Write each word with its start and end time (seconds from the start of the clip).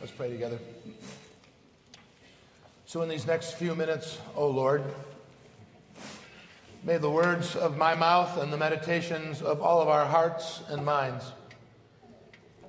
Let's 0.00 0.12
pray 0.12 0.30
together. 0.30 0.58
So, 2.86 3.02
in 3.02 3.08
these 3.08 3.26
next 3.26 3.54
few 3.54 3.74
minutes, 3.74 4.18
O 4.36 4.44
oh 4.44 4.50
Lord, 4.50 4.84
may 6.84 6.98
the 6.98 7.10
words 7.10 7.56
of 7.56 7.76
my 7.76 7.96
mouth 7.96 8.40
and 8.40 8.52
the 8.52 8.56
meditations 8.56 9.42
of 9.42 9.60
all 9.60 9.82
of 9.82 9.88
our 9.88 10.06
hearts 10.06 10.62
and 10.68 10.84
minds 10.84 11.24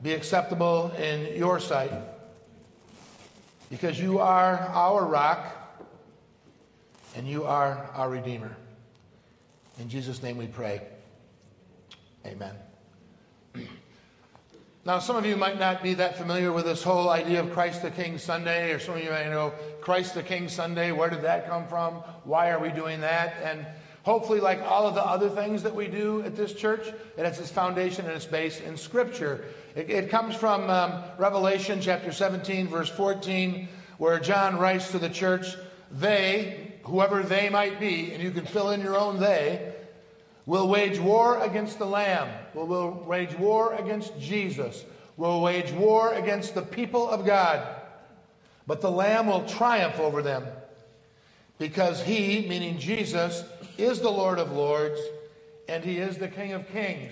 be 0.01 0.13
acceptable 0.13 0.91
in 0.97 1.37
your 1.37 1.59
sight, 1.59 1.91
because 3.69 3.99
you 3.99 4.17
are 4.17 4.57
our 4.73 5.05
rock 5.05 5.45
and 7.15 7.27
you 7.27 7.43
are 7.43 7.89
our 7.93 8.09
Redeemer. 8.09 8.55
In 9.79 9.87
Jesus' 9.87 10.23
name 10.23 10.37
we 10.37 10.47
pray. 10.47 10.81
Amen. 12.25 12.55
Now, 14.89 14.97
some 14.97 15.17
of 15.17 15.23
you 15.23 15.37
might 15.37 15.59
not 15.59 15.83
be 15.83 15.93
that 15.93 16.17
familiar 16.17 16.51
with 16.51 16.65
this 16.65 16.81
whole 16.81 17.09
idea 17.09 17.41
of 17.41 17.51
Christ 17.51 17.83
the 17.83 17.91
King 17.91 18.17
Sunday, 18.17 18.73
or 18.73 18.79
some 18.79 18.95
of 18.95 19.03
you 19.03 19.11
might 19.11 19.29
know 19.29 19.53
Christ 19.81 20.15
the 20.15 20.23
King 20.23 20.49
Sunday. 20.49 20.91
Where 20.91 21.11
did 21.11 21.21
that 21.21 21.47
come 21.47 21.67
from? 21.67 21.93
Why 22.23 22.49
are 22.49 22.57
we 22.57 22.69
doing 22.69 23.01
that? 23.01 23.35
And 23.43 23.67
hopefully, 24.01 24.39
like 24.39 24.63
all 24.63 24.87
of 24.87 24.95
the 24.95 25.05
other 25.05 25.29
things 25.29 25.61
that 25.61 25.75
we 25.75 25.85
do 25.85 26.23
at 26.23 26.35
this 26.35 26.55
church, 26.55 26.87
it 26.87 27.23
has 27.23 27.39
its 27.39 27.51
foundation 27.51 28.07
and 28.07 28.15
its 28.15 28.25
base 28.25 28.61
in 28.61 28.75
Scripture. 28.75 29.45
It, 29.75 29.91
it 29.91 30.09
comes 30.09 30.33
from 30.33 30.67
um, 30.71 31.03
Revelation 31.19 31.81
chapter 31.81 32.11
17, 32.11 32.67
verse 32.67 32.89
14, 32.89 33.67
where 33.99 34.19
John 34.19 34.57
writes 34.57 34.89
to 34.89 34.97
the 34.97 35.09
church, 35.09 35.55
They, 35.91 36.73
whoever 36.81 37.21
they 37.21 37.47
might 37.49 37.79
be, 37.79 38.11
and 38.11 38.23
you 38.23 38.31
can 38.31 38.47
fill 38.47 38.71
in 38.71 38.81
your 38.81 38.97
own 38.97 39.19
they, 39.19 39.71
will 40.49 40.67
wage 40.67 40.97
war 40.97 41.39
against 41.43 41.77
the 41.77 41.85
Lamb, 41.85 42.27
will, 42.55 42.65
will 42.65 42.91
wage 43.05 43.37
war 43.37 43.75
against 43.75 44.19
Jesus, 44.19 44.83
We'll 45.15 45.41
wage 45.41 45.73
war 45.73 46.13
against 46.13 46.55
the 46.55 46.61
people 46.61 47.09
of 47.09 47.25
God. 47.25 47.67
But 48.65 48.79
the 48.79 48.89
Lamb 48.89 49.27
will 49.27 49.45
triumph 49.49 49.99
over 49.99 50.21
them 50.21 50.45
because 51.57 52.01
he, 52.01 52.47
meaning 52.47 52.79
Jesus, 52.79 53.43
is 53.77 53.99
the 53.99 54.09
Lord 54.09 54.39
of 54.39 54.53
Lords 54.53 54.97
and 55.67 55.83
he 55.83 55.97
is 55.97 56.17
the 56.17 56.29
King 56.29 56.53
of 56.53 56.69
Kings. 56.69 57.11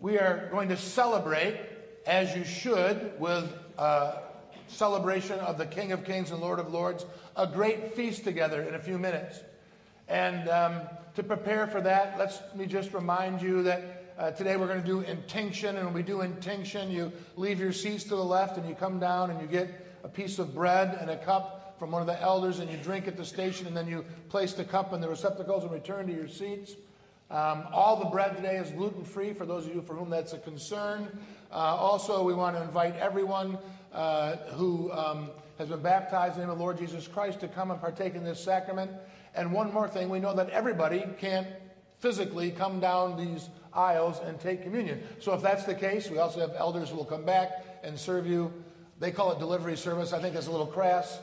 We 0.00 0.18
are 0.18 0.48
going 0.50 0.68
to 0.68 0.76
celebrate, 0.76 1.58
as 2.06 2.36
you 2.36 2.44
should, 2.44 3.18
with 3.18 3.50
a 3.78 4.18
celebration 4.68 5.38
of 5.40 5.56
the 5.56 5.64
King 5.66 5.92
of 5.92 6.04
Kings 6.04 6.30
and 6.30 6.42
Lord 6.42 6.58
of 6.58 6.70
Lords, 6.70 7.06
a 7.36 7.46
great 7.46 7.94
feast 7.94 8.22
together 8.22 8.60
in 8.60 8.74
a 8.74 8.78
few 8.78 8.98
minutes. 8.98 9.40
And 10.08 10.46
um, 10.50 10.82
to 11.14 11.22
prepare 11.22 11.66
for 11.66 11.80
that, 11.80 12.18
let 12.18 12.56
me 12.56 12.66
just 12.66 12.92
remind 12.92 13.42
you 13.42 13.62
that 13.64 14.14
uh, 14.18 14.30
today 14.30 14.56
we're 14.56 14.66
going 14.66 14.80
to 14.80 14.86
do 14.86 15.00
intinction. 15.00 15.76
And 15.76 15.86
when 15.86 15.94
we 15.94 16.02
do 16.02 16.20
intinction, 16.20 16.90
you 16.90 17.10
leave 17.36 17.58
your 17.58 17.72
seats 17.72 18.04
to 18.04 18.10
the 18.10 18.24
left 18.24 18.58
and 18.58 18.68
you 18.68 18.74
come 18.74 19.00
down 19.00 19.30
and 19.30 19.40
you 19.40 19.46
get 19.46 19.86
a 20.04 20.08
piece 20.08 20.38
of 20.38 20.54
bread 20.54 20.98
and 21.00 21.10
a 21.10 21.16
cup 21.16 21.76
from 21.78 21.90
one 21.90 22.02
of 22.02 22.06
the 22.06 22.20
elders 22.20 22.58
and 22.58 22.70
you 22.70 22.76
drink 22.76 23.08
at 23.08 23.16
the 23.16 23.24
station 23.24 23.66
and 23.66 23.76
then 23.76 23.88
you 23.88 24.04
place 24.28 24.52
the 24.52 24.64
cup 24.64 24.92
in 24.92 25.00
the 25.00 25.08
receptacles 25.08 25.64
and 25.64 25.72
return 25.72 26.06
to 26.06 26.12
your 26.12 26.28
seats. 26.28 26.74
Um, 27.30 27.64
all 27.72 27.96
the 27.96 28.10
bread 28.10 28.36
today 28.36 28.56
is 28.56 28.70
gluten 28.70 29.04
free 29.04 29.32
for 29.32 29.46
those 29.46 29.66
of 29.66 29.74
you 29.74 29.80
for 29.82 29.94
whom 29.94 30.10
that's 30.10 30.32
a 30.32 30.38
concern. 30.38 31.08
Uh, 31.50 31.54
also, 31.54 32.22
we 32.22 32.34
want 32.34 32.56
to 32.56 32.62
invite 32.62 32.96
everyone 32.96 33.56
uh, 33.92 34.36
who 34.54 34.92
um, 34.92 35.30
has 35.58 35.68
been 35.68 35.80
baptized 35.80 36.34
in 36.34 36.40
the 36.40 36.46
name 36.46 36.50
of 36.50 36.58
the 36.58 36.62
Lord 36.62 36.78
Jesus 36.78 37.08
Christ 37.08 37.40
to 37.40 37.48
come 37.48 37.70
and 37.70 37.80
partake 37.80 38.14
in 38.14 38.24
this 38.24 38.42
sacrament. 38.42 38.90
And 39.34 39.52
one 39.52 39.72
more 39.72 39.88
thing, 39.88 40.08
we 40.08 40.20
know 40.20 40.34
that 40.34 40.50
everybody 40.50 41.04
can't 41.18 41.46
physically 41.98 42.50
come 42.50 42.80
down 42.80 43.16
these 43.16 43.48
aisles 43.72 44.20
and 44.24 44.40
take 44.40 44.62
communion. 44.62 45.02
So 45.20 45.32
if 45.34 45.42
that's 45.42 45.64
the 45.64 45.74
case, 45.74 46.10
we 46.10 46.18
also 46.18 46.40
have 46.40 46.52
elders 46.56 46.90
who 46.90 46.96
will 46.96 47.04
come 47.04 47.24
back 47.24 47.64
and 47.82 47.98
serve 47.98 48.26
you. 48.26 48.52
They 48.98 49.10
call 49.10 49.32
it 49.32 49.38
delivery 49.38 49.76
service. 49.76 50.12
I 50.12 50.20
think 50.20 50.34
that's 50.34 50.46
a 50.46 50.50
little 50.50 50.66
crass, 50.66 51.18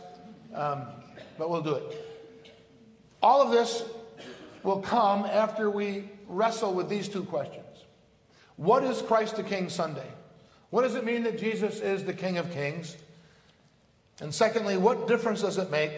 um, 0.53 0.83
but 1.37 1.49
we'll 1.49 1.61
do 1.61 1.75
it. 1.75 2.05
All 3.21 3.41
of 3.41 3.51
this 3.51 3.83
will 4.63 4.79
come 4.79 5.25
after 5.25 5.69
we 5.69 6.09
wrestle 6.27 6.73
with 6.73 6.89
these 6.89 7.07
two 7.07 7.23
questions. 7.23 7.65
What 8.55 8.83
is 8.83 9.01
Christ 9.01 9.35
the 9.35 9.43
King 9.43 9.69
Sunday? 9.69 10.07
What 10.69 10.81
does 10.81 10.95
it 10.95 11.05
mean 11.05 11.23
that 11.23 11.39
Jesus 11.39 11.79
is 11.79 12.03
the 12.03 12.13
King 12.13 12.37
of 12.37 12.51
Kings? 12.51 12.97
And 14.19 14.33
secondly, 14.33 14.77
what 14.77 15.07
difference 15.07 15.41
does 15.41 15.57
it 15.57 15.69
make 15.69 15.91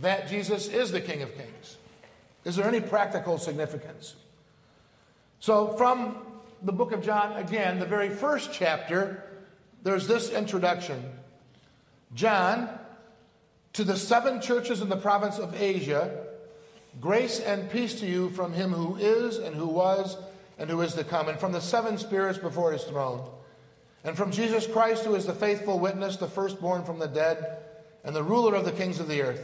that 0.00 0.28
Jesus 0.28 0.68
is 0.68 0.90
the 0.90 1.00
King 1.00 1.22
of 1.22 1.34
Kings? 1.36 1.76
Is 2.44 2.56
there 2.56 2.66
any 2.66 2.80
practical 2.80 3.38
significance? 3.38 4.14
So, 5.40 5.68
from 5.74 6.16
the 6.62 6.72
book 6.72 6.92
of 6.92 7.02
John, 7.02 7.36
again, 7.36 7.78
the 7.78 7.86
very 7.86 8.08
first 8.08 8.52
chapter, 8.52 9.24
there's 9.82 10.06
this 10.06 10.30
introduction 10.30 11.02
John, 12.14 12.68
to 13.72 13.82
the 13.82 13.96
seven 13.96 14.40
churches 14.40 14.80
in 14.80 14.88
the 14.88 14.96
province 14.96 15.38
of 15.38 15.60
Asia, 15.60 16.26
grace 17.00 17.40
and 17.40 17.68
peace 17.70 17.98
to 18.00 18.06
you 18.06 18.30
from 18.30 18.52
him 18.52 18.72
who 18.72 18.96
is, 18.96 19.38
and 19.38 19.54
who 19.56 19.66
was, 19.66 20.16
and 20.58 20.70
who 20.70 20.80
is 20.80 20.94
to 20.94 21.02
come, 21.02 21.28
and 21.28 21.38
from 21.38 21.50
the 21.52 21.60
seven 21.60 21.98
spirits 21.98 22.38
before 22.38 22.72
his 22.72 22.84
throne, 22.84 23.28
and 24.04 24.16
from 24.16 24.30
Jesus 24.30 24.66
Christ, 24.66 25.04
who 25.04 25.14
is 25.14 25.26
the 25.26 25.34
faithful 25.34 25.80
witness, 25.80 26.16
the 26.16 26.28
firstborn 26.28 26.84
from 26.84 27.00
the 27.00 27.08
dead, 27.08 27.58
and 28.04 28.14
the 28.14 28.22
ruler 28.22 28.54
of 28.54 28.64
the 28.64 28.72
kings 28.72 29.00
of 29.00 29.08
the 29.08 29.22
earth 29.22 29.40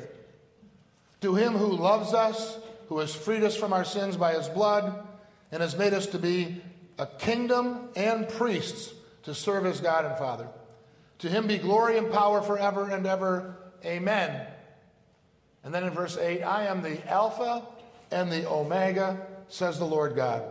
to 1.20 1.34
him 1.34 1.54
who 1.54 1.72
loves 1.72 2.14
us, 2.14 2.58
who 2.88 2.98
has 2.98 3.14
freed 3.14 3.42
us 3.42 3.56
from 3.56 3.72
our 3.72 3.84
sins 3.84 4.16
by 4.16 4.34
his 4.34 4.48
blood, 4.48 5.06
and 5.53 5.62
has 5.62 5.76
made 5.76 5.94
us 5.94 6.06
to 6.08 6.19
be 6.19 6.62
a 6.98 7.06
kingdom 7.06 7.88
and 7.97 8.28
priests 8.28 8.92
to 9.25 9.34
serve 9.34 9.66
as 9.66 9.80
God 9.80 10.04
and 10.04 10.16
Father. 10.19 10.48
To 11.20 11.28
him 11.28 11.47
be 11.47 11.59
glory 11.59 11.98
and 11.98 12.10
power 12.10 12.41
forever 12.41 12.91
and 12.91 13.06
ever. 13.06 13.56
Amen. 13.84 14.47
And 15.62 15.75
then 15.75 15.84
in 15.84 15.91
verse 15.91 16.16
8, 16.16 16.42
I 16.42 16.66
am 16.66 16.82
the 16.82 17.06
Alpha 17.09 17.66
and 18.10 18.32
the 18.32 18.48
Omega, 18.48 19.26
says 19.48 19.78
the 19.78 19.84
Lord 19.84 20.16
God, 20.16 20.44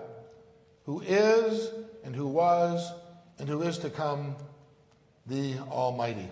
who 0.86 1.02
is 1.02 1.72
and 2.04 2.16
who 2.16 2.28
was 2.28 2.92
and 3.40 3.50
who 3.50 3.62
is 3.62 3.80
to 3.80 3.90
come, 3.90 4.36
the 5.26 5.56
Almighty. 5.70 6.30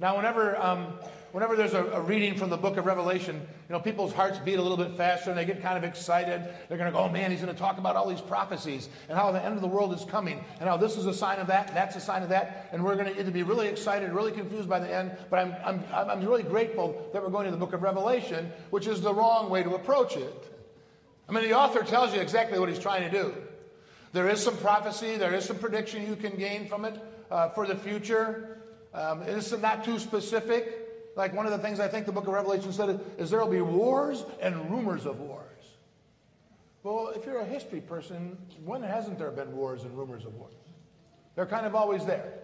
Now, 0.00 0.16
whenever 0.16 0.60
um, 0.60 0.94
whenever 1.32 1.56
there's 1.56 1.74
a, 1.74 1.84
a, 1.84 2.00
reading 2.00 2.34
from 2.36 2.50
the 2.50 2.56
book 2.56 2.76
of 2.76 2.86
Revelation, 2.86 3.36
you 3.36 3.72
know, 3.72 3.80
people's 3.80 4.12
hearts 4.12 4.38
beat 4.38 4.58
a 4.58 4.62
little 4.62 4.76
bit 4.76 4.96
faster 4.96 5.30
and 5.30 5.38
they 5.38 5.44
get 5.44 5.62
kind 5.62 5.76
of 5.76 5.84
excited. 5.84 6.42
They're 6.68 6.78
going 6.78 6.90
to 6.90 6.96
go, 6.96 7.04
oh 7.04 7.08
man, 7.08 7.30
he's 7.30 7.40
going 7.40 7.52
to 7.52 7.58
talk 7.58 7.78
about 7.78 7.96
all 7.96 8.08
these 8.08 8.20
prophecies 8.20 8.88
and 9.08 9.18
how 9.18 9.30
the 9.32 9.44
end 9.44 9.54
of 9.54 9.60
the 9.60 9.68
world 9.68 9.92
is 9.92 10.04
coming 10.04 10.44
and 10.60 10.68
how 10.68 10.76
this 10.76 10.96
is 10.96 11.06
a 11.06 11.14
sign 11.14 11.38
of 11.38 11.46
that, 11.48 11.74
that's 11.74 11.96
a 11.96 12.00
sign 12.00 12.22
of 12.22 12.28
that. 12.30 12.68
And 12.72 12.84
we're 12.84 12.96
going 12.96 13.14
to 13.14 13.30
be 13.30 13.42
really 13.42 13.68
excited, 13.68 14.12
really 14.12 14.32
confused 14.32 14.68
by 14.68 14.78
the 14.78 14.92
end. 14.92 15.12
But 15.30 15.40
I'm, 15.40 15.54
I'm, 15.64 16.10
I'm 16.10 16.26
really 16.26 16.42
grateful 16.42 17.10
that 17.12 17.22
we're 17.22 17.30
going 17.30 17.44
to 17.46 17.50
the 17.50 17.56
book 17.56 17.72
of 17.72 17.82
Revelation, 17.82 18.50
which 18.70 18.86
is 18.86 19.00
the 19.00 19.12
wrong 19.12 19.50
way 19.50 19.62
to 19.62 19.74
approach 19.74 20.16
it. 20.16 20.54
I 21.28 21.32
mean, 21.32 21.44
the 21.44 21.54
author 21.54 21.82
tells 21.82 22.14
you 22.14 22.20
exactly 22.20 22.58
what 22.58 22.68
he's 22.68 22.78
trying 22.78 23.08
to 23.08 23.10
do. 23.10 23.34
There 24.12 24.28
is 24.28 24.42
some 24.42 24.56
prophecy, 24.56 25.16
there 25.16 25.34
is 25.34 25.44
some 25.44 25.58
prediction 25.58 26.06
you 26.06 26.16
can 26.16 26.36
gain 26.36 26.66
from 26.66 26.86
it 26.86 26.98
uh, 27.30 27.50
for 27.50 27.66
the 27.66 27.76
future. 27.76 28.62
Um, 28.94 29.22
it 29.22 29.36
is 29.36 29.52
not 29.60 29.84
too 29.84 29.98
specific. 29.98 30.87
Like 31.18 31.34
one 31.34 31.46
of 31.46 31.52
the 31.52 31.58
things 31.58 31.80
I 31.80 31.88
think 31.88 32.06
the 32.06 32.12
book 32.12 32.28
of 32.28 32.32
Revelation 32.32 32.72
said 32.72 33.00
is 33.18 33.28
there 33.28 33.40
will 33.40 33.50
be 33.50 33.60
wars 33.60 34.24
and 34.40 34.70
rumors 34.70 35.04
of 35.04 35.18
wars. 35.18 35.42
Well, 36.84 37.08
if 37.08 37.26
you're 37.26 37.40
a 37.40 37.44
history 37.44 37.80
person, 37.80 38.38
when 38.64 38.84
hasn't 38.84 39.18
there 39.18 39.32
been 39.32 39.54
wars 39.56 39.82
and 39.82 39.98
rumors 39.98 40.24
of 40.24 40.34
wars? 40.36 40.54
They're 41.34 41.44
kind 41.44 41.66
of 41.66 41.74
always 41.74 42.06
there. 42.06 42.34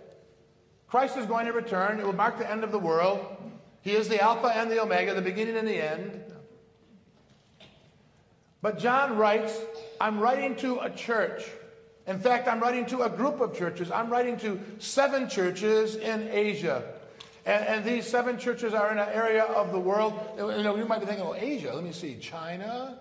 Christ 0.88 1.16
is 1.16 1.24
going 1.24 1.46
to 1.46 1.52
return. 1.52 2.00
It 2.00 2.04
will 2.04 2.14
mark 2.14 2.36
the 2.36 2.50
end 2.50 2.64
of 2.64 2.72
the 2.72 2.78
world. 2.78 3.24
He 3.82 3.92
is 3.92 4.08
the 4.08 4.20
Alpha 4.20 4.48
and 4.48 4.68
the 4.68 4.82
Omega, 4.82 5.14
the 5.14 5.22
beginning 5.22 5.56
and 5.56 5.68
the 5.68 5.80
end. 5.80 6.24
But 8.60 8.80
John 8.80 9.16
writes, 9.16 9.56
I'm 10.00 10.18
writing 10.18 10.56
to 10.56 10.80
a 10.80 10.90
church. 10.90 11.48
In 12.08 12.18
fact, 12.18 12.48
I'm 12.48 12.58
writing 12.58 12.86
to 12.86 13.02
a 13.02 13.08
group 13.08 13.40
of 13.40 13.56
churches. 13.56 13.92
I'm 13.92 14.10
writing 14.10 14.36
to 14.38 14.58
seven 14.80 15.28
churches 15.28 15.94
in 15.94 16.28
Asia. 16.28 16.93
And, 17.46 17.66
and, 17.66 17.84
these 17.84 18.06
seven 18.06 18.38
churches 18.38 18.72
are 18.72 18.90
in 18.90 18.98
an 18.98 19.08
area 19.10 19.42
of 19.44 19.70
the 19.70 19.78
world. 19.78 20.14
You 20.38 20.62
know, 20.62 20.76
you 20.76 20.86
might 20.86 21.00
be 21.00 21.06
thinking, 21.06 21.26
oh, 21.26 21.34
Asia. 21.34 21.74
Let 21.74 21.84
me 21.84 21.92
see. 21.92 22.16
China, 22.16 22.98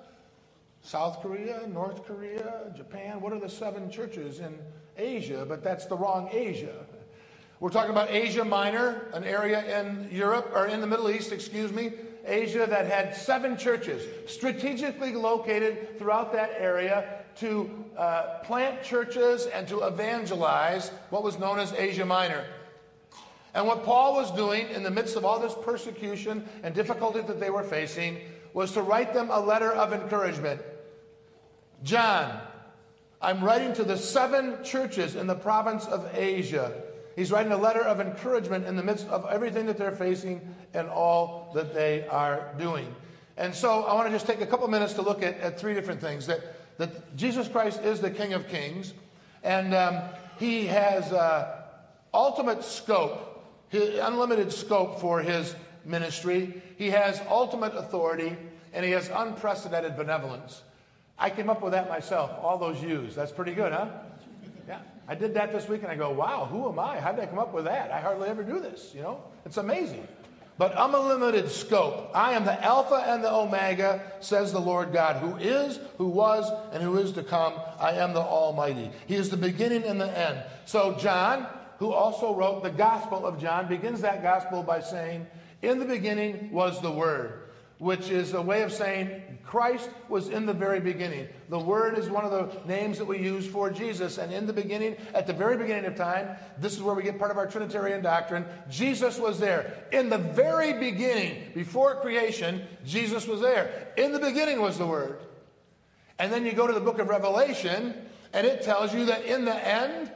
South 0.81 1.21
Korea, 1.21 1.65
North 1.67 2.05
Korea, 2.05 2.73
Japan. 2.75 3.21
What 3.21 3.31
are 3.31 3.39
the 3.39 3.49
seven 3.49 3.89
churches 3.89 4.39
in 4.41 4.59
Asia? 4.97 5.45
But 5.47 5.63
that's 5.63 5.85
the 5.85 5.95
wrong 5.95 6.29
Asia. 6.31 6.85
We're 7.61 7.69
talking 7.69 7.91
about 7.91 8.09
Asia 8.11 8.43
Minor, 8.43 9.07
an 9.13 9.23
area 9.23 9.79
in 9.79 10.09
Europe, 10.11 10.51
or 10.53 10.67
in 10.67 10.81
the 10.81 10.87
Middle 10.87 11.09
East, 11.09 11.31
excuse 11.31 11.71
me. 11.71 11.93
Asia 12.25 12.65
that 12.69 12.85
had 12.85 13.15
seven 13.15 13.57
churches 13.57 14.05
strategically 14.29 15.13
located 15.13 15.97
throughout 15.97 16.33
that 16.33 16.51
area 16.57 17.23
to 17.37 17.69
uh, 17.97 18.39
plant 18.43 18.83
churches 18.83 19.45
and 19.47 19.67
to 19.67 19.87
evangelize 19.87 20.89
what 21.09 21.23
was 21.23 21.39
known 21.39 21.59
as 21.59 21.71
Asia 21.73 22.05
Minor. 22.05 22.45
And 23.53 23.67
what 23.67 23.83
Paul 23.83 24.15
was 24.15 24.31
doing 24.31 24.67
in 24.69 24.83
the 24.83 24.91
midst 24.91 25.15
of 25.15 25.25
all 25.25 25.39
this 25.39 25.55
persecution 25.61 26.43
and 26.63 26.73
difficulty 26.73 27.21
that 27.21 27.39
they 27.39 27.49
were 27.49 27.63
facing 27.63 28.19
was 28.53 28.71
to 28.73 28.81
write 28.81 29.13
them 29.13 29.29
a 29.31 29.39
letter 29.39 29.71
of 29.71 29.93
encouragement. 29.93 30.61
John, 31.83 32.39
I'm 33.21 33.43
writing 33.43 33.73
to 33.73 33.83
the 33.83 33.97
seven 33.97 34.63
churches 34.63 35.15
in 35.15 35.27
the 35.27 35.35
province 35.35 35.85
of 35.85 36.09
Asia. 36.13 36.73
He's 37.15 37.31
writing 37.31 37.51
a 37.51 37.57
letter 37.57 37.81
of 37.81 37.99
encouragement 37.99 38.65
in 38.65 38.75
the 38.75 38.83
midst 38.83 39.07
of 39.07 39.25
everything 39.29 39.67
that 39.67 39.77
they're 39.77 39.91
facing 39.91 40.41
and 40.73 40.89
all 40.89 41.51
that 41.53 41.73
they 41.73 42.07
are 42.07 42.53
doing. 42.57 42.93
And 43.37 43.53
so 43.53 43.83
I 43.83 43.93
want 43.93 44.07
to 44.07 44.11
just 44.13 44.27
take 44.27 44.41
a 44.41 44.45
couple 44.45 44.67
minutes 44.67 44.93
to 44.93 45.01
look 45.01 45.23
at, 45.23 45.39
at 45.39 45.59
three 45.59 45.73
different 45.73 46.01
things 46.01 46.27
that, 46.27 46.41
that 46.77 47.15
Jesus 47.15 47.47
Christ 47.47 47.81
is 47.83 47.99
the 47.99 48.11
King 48.11 48.33
of 48.33 48.47
Kings, 48.47 48.93
and 49.43 49.73
um, 49.73 50.01
he 50.39 50.67
has 50.67 51.11
uh, 51.11 51.61
ultimate 52.13 52.63
scope, 52.63 53.32
his, 53.73 53.99
unlimited 53.99 54.53
scope 54.53 54.99
for 54.99 55.19
his 55.19 55.55
ministry. 55.83 56.61
He 56.77 56.91
has 56.91 57.19
ultimate 57.27 57.75
authority, 57.75 58.37
and 58.71 58.85
he 58.85 58.91
has 58.91 59.09
unprecedented 59.13 59.97
benevolence. 59.97 60.61
I 61.17 61.29
came 61.29 61.49
up 61.49 61.61
with 61.61 61.73
that 61.73 61.89
myself, 61.89 62.31
all 62.41 62.57
those 62.57 62.81
U's. 62.81 63.15
That's 63.15 63.31
pretty 63.31 63.53
good, 63.53 63.71
huh? 63.71 63.87
Yeah. 64.67 64.79
I 65.07 65.15
did 65.15 65.33
that 65.33 65.51
this 65.51 65.67
week 65.67 65.83
and 65.83 65.91
I 65.91 65.95
go, 65.95 66.11
wow, 66.11 66.45
who 66.45 66.69
am 66.69 66.79
I? 66.79 66.99
How 66.99 67.11
did 67.11 67.21
I 67.21 67.25
come 67.27 67.39
up 67.39 67.53
with 67.53 67.65
that? 67.65 67.91
I 67.91 67.99
hardly 67.99 68.29
ever 68.29 68.43
do 68.43 68.59
this, 68.59 68.91
you 68.95 69.01
know? 69.01 69.23
It's 69.45 69.57
amazing. 69.57 70.07
But 70.57 70.73
unlimited 70.77 71.49
scope. 71.49 72.11
I 72.13 72.33
am 72.33 72.45
the 72.45 72.63
Alpha 72.63 73.03
and 73.07 73.23
the 73.23 73.33
Omega, 73.33 74.01
says 74.19 74.51
the 74.51 74.59
Lord 74.59 74.93
God, 74.93 75.17
who 75.17 75.35
is, 75.37 75.79
who 75.97 76.07
was, 76.07 76.49
and 76.71 76.81
who 76.81 76.97
is 76.97 77.11
to 77.13 77.23
come. 77.23 77.53
I 77.79 77.93
am 77.93 78.13
the 78.13 78.21
Almighty. 78.21 78.91
He 79.07 79.15
is 79.15 79.29
the 79.29 79.37
beginning 79.37 79.83
and 79.83 79.99
the 79.99 80.17
end. 80.17 80.43
So, 80.65 80.95
John, 80.99 81.47
who 81.83 81.91
also 81.91 82.33
wrote 82.33 82.63
the 82.63 82.69
Gospel 82.69 83.25
of 83.25 83.41
John, 83.41 83.67
begins 83.67 83.99
that 83.99 84.23
Gospel 84.23 84.63
by 84.63 84.79
saying, 84.79 85.27
In 85.61 85.79
the 85.79 85.85
beginning 85.85 86.49
was 86.49 86.81
the 86.81 86.89
Word 86.89 87.43
which 87.77 88.09
is 88.09 88.33
a 88.33 88.41
way 88.41 88.61
of 88.61 88.71
saying 88.71 89.21
Christ 89.43 89.89
was 90.07 90.29
in 90.29 90.45
the 90.45 90.53
very 90.53 90.79
beginning. 90.79 91.27
The 91.49 91.59
Word 91.59 91.97
is 91.97 92.09
one 92.09 92.23
of 92.23 92.31
the 92.31 92.65
names 92.65 92.97
that 92.97 93.03
we 93.03 93.19
use 93.19 93.45
for 93.45 93.69
Jesus. 93.69 94.17
And 94.17 94.31
in 94.31 94.47
the 94.47 94.53
beginning, 94.53 94.95
at 95.13 95.27
the 95.27 95.33
very 95.33 95.57
beginning 95.57 95.83
of 95.83 95.95
time, 95.95 96.37
this 96.59 96.71
is 96.71 96.81
where 96.81 96.95
we 96.95 97.03
get 97.03 97.19
part 97.19 97.29
of 97.29 97.37
our 97.37 97.45
Trinitarian 97.45 98.01
doctrine. 98.01 98.45
Jesus 98.69 99.19
was 99.19 99.37
there. 99.37 99.85
In 99.91 100.09
the 100.09 100.17
very 100.17 100.79
beginning, 100.79 101.51
before 101.53 101.99
creation, 101.99 102.65
Jesus 102.85 103.27
was 103.27 103.41
there. 103.41 103.89
In 103.97 104.13
the 104.13 104.19
beginning 104.19 104.61
was 104.61 104.77
the 104.77 104.87
Word. 104.87 105.19
And 106.19 106.31
then 106.31 106.45
you 106.45 106.53
go 106.53 106.65
to 106.65 106.73
the 106.73 106.79
book 106.79 106.99
of 106.99 107.09
Revelation, 107.09 107.93
and 108.31 108.47
it 108.47 108.61
tells 108.61 108.93
you 108.93 109.05
that 109.07 109.25
in 109.25 109.43
the 109.43 109.67
end, 109.67 110.09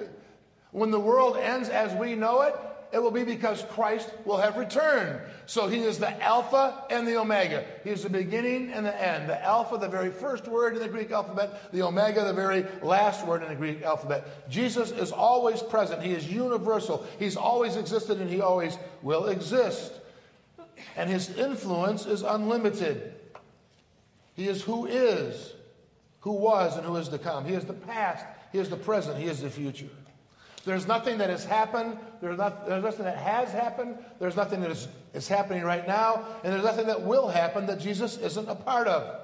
when 0.71 0.91
the 0.91 0.99
world 0.99 1.37
ends 1.37 1.69
as 1.69 1.93
we 1.93 2.15
know 2.15 2.41
it, 2.41 2.55
it 2.91 2.99
will 2.99 3.11
be 3.11 3.23
because 3.23 3.65
Christ 3.69 4.09
will 4.23 4.37
have 4.37 4.55
returned. 4.55 5.19
So 5.45 5.67
he 5.67 5.79
is 5.79 5.99
the 5.99 6.23
Alpha 6.23 6.85
and 6.89 7.05
the 7.05 7.17
Omega. 7.17 7.65
He 7.83 7.89
is 7.89 8.03
the 8.03 8.09
beginning 8.09 8.71
and 8.71 8.85
the 8.85 9.01
end. 9.01 9.29
The 9.29 9.43
Alpha, 9.43 9.77
the 9.77 9.89
very 9.89 10.09
first 10.09 10.47
word 10.47 10.73
in 10.73 10.81
the 10.81 10.87
Greek 10.87 11.11
alphabet, 11.11 11.71
the 11.73 11.81
Omega, 11.81 12.23
the 12.23 12.33
very 12.33 12.65
last 12.81 13.27
word 13.27 13.43
in 13.43 13.49
the 13.49 13.55
Greek 13.55 13.81
alphabet. 13.81 14.49
Jesus 14.49 14.91
is 14.91 15.11
always 15.11 15.61
present. 15.61 16.01
He 16.01 16.13
is 16.13 16.31
universal. 16.31 17.05
He's 17.19 17.35
always 17.35 17.75
existed 17.75 18.21
and 18.21 18.29
he 18.29 18.39
always 18.39 18.77
will 19.01 19.25
exist. 19.27 19.91
And 20.95 21.09
his 21.09 21.35
influence 21.35 22.05
is 22.05 22.21
unlimited. 22.21 23.15
He 24.35 24.47
is 24.47 24.61
who 24.61 24.85
is, 24.85 25.53
who 26.21 26.31
was, 26.31 26.77
and 26.77 26.85
who 26.85 26.95
is 26.95 27.09
to 27.09 27.17
come. 27.17 27.43
He 27.43 27.53
is 27.53 27.65
the 27.65 27.73
past, 27.73 28.25
he 28.51 28.59
is 28.59 28.69
the 28.69 28.77
present, 28.77 29.17
he 29.17 29.25
is 29.25 29.41
the 29.41 29.49
future. 29.49 29.89
There's 30.67 30.85
nothing 30.85 31.19
that 31.19 31.29
has 31.29 31.45
happened. 31.45 31.97
There's, 32.19 32.37
not, 32.37 32.67
there's 32.67 32.83
nothing 32.83 33.05
that 33.05 33.17
has 33.17 33.53
happened. 33.53 33.97
There's 34.19 34.35
nothing 34.35 34.59
that 34.59 34.69
is, 34.69 34.89
is 35.13 35.25
happening 35.25 35.63
right 35.63 35.87
now. 35.87 36.25
And 36.43 36.51
there's 36.51 36.65
nothing 36.65 36.87
that 36.87 37.03
will 37.03 37.29
happen 37.29 37.67
that 37.67 37.79
Jesus 37.79 38.17
isn't 38.17 38.49
a 38.49 38.53
part 38.53 38.89
of. 38.89 39.17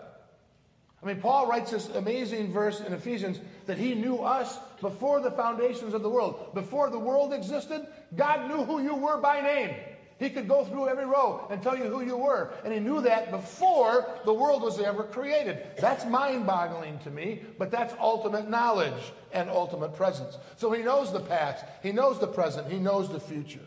I 1.03 1.05
mean, 1.05 1.19
Paul 1.19 1.47
writes 1.47 1.71
this 1.71 1.89
amazing 1.89 2.53
verse 2.53 2.79
in 2.79 2.93
Ephesians 2.93 3.41
that 3.65 3.77
he 3.77 3.93
knew 3.93 4.19
us 4.19 4.57
before 4.79 5.19
the 5.19 5.31
foundations 5.31 5.93
of 5.93 6.01
the 6.01 6.09
world. 6.09 6.53
Before 6.53 6.89
the 6.89 6.97
world 6.97 7.33
existed, 7.33 7.87
God 8.15 8.47
knew 8.47 8.63
who 8.63 8.81
you 8.81 8.95
were 8.95 9.17
by 9.17 9.41
name. 9.41 9.75
He 10.19 10.29
could 10.29 10.47
go 10.47 10.63
through 10.63 10.87
every 10.87 11.05
row 11.05 11.47
and 11.49 11.61
tell 11.61 11.77
you 11.77 11.85
who 11.85 12.01
you 12.01 12.17
were. 12.17 12.51
And 12.63 12.73
he 12.73 12.79
knew 12.79 13.01
that 13.01 13.31
before 13.31 14.07
the 14.25 14.33
world 14.33 14.61
was 14.61 14.79
ever 14.79 15.03
created. 15.03 15.65
That's 15.79 16.05
mind 16.05 16.45
boggling 16.45 16.99
to 16.99 17.09
me, 17.09 17.41
but 17.57 17.71
that's 17.71 17.93
ultimate 17.99 18.49
knowledge 18.49 19.11
and 19.33 19.49
ultimate 19.49 19.95
presence. 19.95 20.37
So 20.57 20.71
he 20.71 20.83
knows 20.83 21.11
the 21.11 21.19
past, 21.19 21.65
he 21.81 21.91
knows 21.91 22.19
the 22.19 22.27
present, 22.27 22.71
he 22.71 22.79
knows 22.79 23.09
the 23.09 23.19
future. 23.19 23.59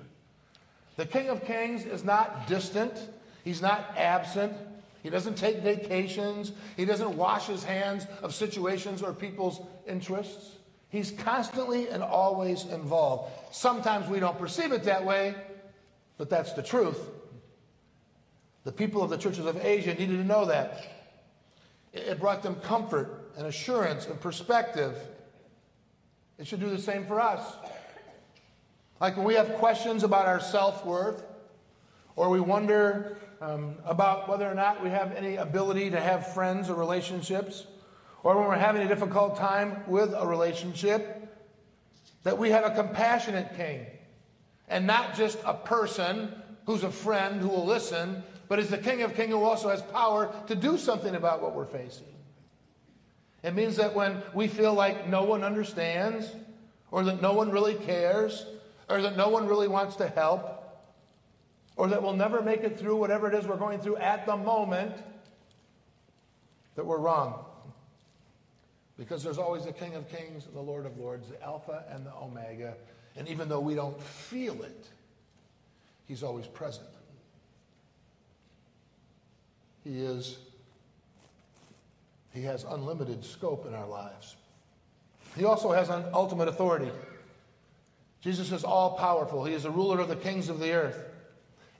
The 0.96 1.06
King 1.06 1.28
of 1.28 1.44
Kings 1.44 1.84
is 1.84 2.04
not 2.04 2.46
distant, 2.46 2.94
he's 3.44 3.60
not 3.60 3.94
absent. 3.96 4.52
He 5.06 5.10
doesn't 5.10 5.36
take 5.36 5.58
vacations. 5.58 6.50
He 6.76 6.84
doesn't 6.84 7.16
wash 7.16 7.46
his 7.46 7.62
hands 7.62 8.08
of 8.24 8.34
situations 8.34 9.04
or 9.04 9.12
people's 9.12 9.60
interests. 9.86 10.56
He's 10.88 11.12
constantly 11.12 11.88
and 11.88 12.02
always 12.02 12.64
involved. 12.64 13.32
Sometimes 13.52 14.08
we 14.08 14.18
don't 14.18 14.36
perceive 14.36 14.72
it 14.72 14.82
that 14.82 15.04
way, 15.04 15.36
but 16.18 16.30
that's 16.30 16.52
the 16.52 16.62
truth. 16.62 16.98
The 18.64 18.72
people 18.72 19.02
of 19.02 19.10
the 19.10 19.18
churches 19.18 19.46
of 19.46 19.64
Asia 19.64 19.94
needed 19.94 20.16
to 20.16 20.24
know 20.24 20.46
that. 20.46 20.84
It 21.92 22.18
brought 22.20 22.42
them 22.42 22.56
comfort 22.56 23.30
and 23.36 23.46
assurance 23.46 24.06
and 24.06 24.20
perspective. 24.20 24.98
It 26.38 26.46
should 26.46 26.60
do 26.60 26.68
the 26.68 26.80
same 26.80 27.06
for 27.06 27.20
us. 27.20 27.40
Like 29.00 29.16
when 29.16 29.26
we 29.26 29.34
have 29.34 29.54
questions 29.54 30.04
about 30.04 30.26
our 30.26 30.40
self 30.40 30.84
worth, 30.84 31.22
or 32.16 32.30
we 32.30 32.40
wonder 32.40 33.18
um, 33.40 33.76
about 33.84 34.28
whether 34.28 34.50
or 34.50 34.54
not 34.54 34.82
we 34.82 34.88
have 34.88 35.12
any 35.12 35.36
ability 35.36 35.90
to 35.90 36.00
have 36.00 36.32
friends 36.32 36.70
or 36.70 36.74
relationships, 36.74 37.66
or 38.22 38.36
when 38.36 38.48
we're 38.48 38.56
having 38.56 38.82
a 38.82 38.88
difficult 38.88 39.36
time 39.36 39.82
with 39.86 40.14
a 40.16 40.26
relationship, 40.26 41.22
that 42.22 42.36
we 42.36 42.50
have 42.50 42.64
a 42.64 42.74
compassionate 42.74 43.54
king 43.56 43.86
and 44.68 44.86
not 44.86 45.14
just 45.14 45.38
a 45.44 45.54
person 45.54 46.32
who's 46.66 46.82
a 46.82 46.90
friend 46.90 47.40
who 47.40 47.48
will 47.48 47.66
listen, 47.66 48.22
but 48.48 48.58
is 48.58 48.68
the 48.68 48.78
King 48.78 49.02
of 49.02 49.14
Kings 49.14 49.32
who 49.32 49.42
also 49.42 49.68
has 49.68 49.82
power 49.82 50.34
to 50.48 50.54
do 50.54 50.76
something 50.76 51.14
about 51.14 51.42
what 51.42 51.54
we're 51.54 51.66
facing. 51.66 52.06
It 53.42 53.54
means 53.54 53.76
that 53.76 53.94
when 53.94 54.22
we 54.34 54.48
feel 54.48 54.74
like 54.74 55.08
no 55.08 55.22
one 55.22 55.44
understands, 55.44 56.32
or 56.90 57.04
that 57.04 57.22
no 57.22 57.32
one 57.32 57.50
really 57.50 57.74
cares, 57.74 58.46
or 58.88 59.02
that 59.02 59.16
no 59.16 59.28
one 59.28 59.46
really 59.46 59.68
wants 59.68 59.96
to 59.96 60.08
help, 60.08 60.62
or 61.76 61.88
that 61.88 62.02
we'll 62.02 62.16
never 62.16 62.42
make 62.42 62.62
it 62.62 62.78
through 62.78 62.96
whatever 62.96 63.30
it 63.30 63.34
is 63.34 63.46
we're 63.46 63.56
going 63.56 63.78
through 63.78 63.96
at 63.98 64.26
the 64.26 64.36
moment, 64.36 64.92
that 66.74 66.84
we're 66.84 66.98
wrong. 66.98 67.44
Because 68.98 69.22
there's 69.22 69.38
always 69.38 69.64
the 69.64 69.72
King 69.72 69.94
of 69.94 70.08
Kings 70.08 70.46
and 70.46 70.54
the 70.54 70.60
Lord 70.60 70.86
of 70.86 70.96
Lords, 70.98 71.28
the 71.28 71.42
Alpha 71.42 71.84
and 71.90 72.06
the 72.06 72.14
Omega, 72.14 72.74
and 73.16 73.28
even 73.28 73.48
though 73.48 73.60
we 73.60 73.74
don't 73.74 74.00
feel 74.00 74.62
it, 74.62 74.88
He's 76.06 76.22
always 76.22 76.46
present. 76.46 76.86
He 79.82 80.00
is, 80.00 80.38
He 82.32 82.42
has 82.42 82.64
unlimited 82.64 83.24
scope 83.24 83.66
in 83.66 83.74
our 83.74 83.88
lives. 83.88 84.36
He 85.36 85.44
also 85.44 85.72
has 85.72 85.88
an 85.88 86.04
ultimate 86.12 86.48
authority. 86.48 86.90
Jesus 88.20 88.50
is 88.52 88.64
all 88.64 88.96
powerful. 88.96 89.44
He 89.44 89.54
is 89.54 89.64
the 89.64 89.70
ruler 89.70 90.00
of 90.00 90.08
the 90.08 90.16
kings 90.16 90.48
of 90.48 90.58
the 90.58 90.72
earth. 90.72 90.98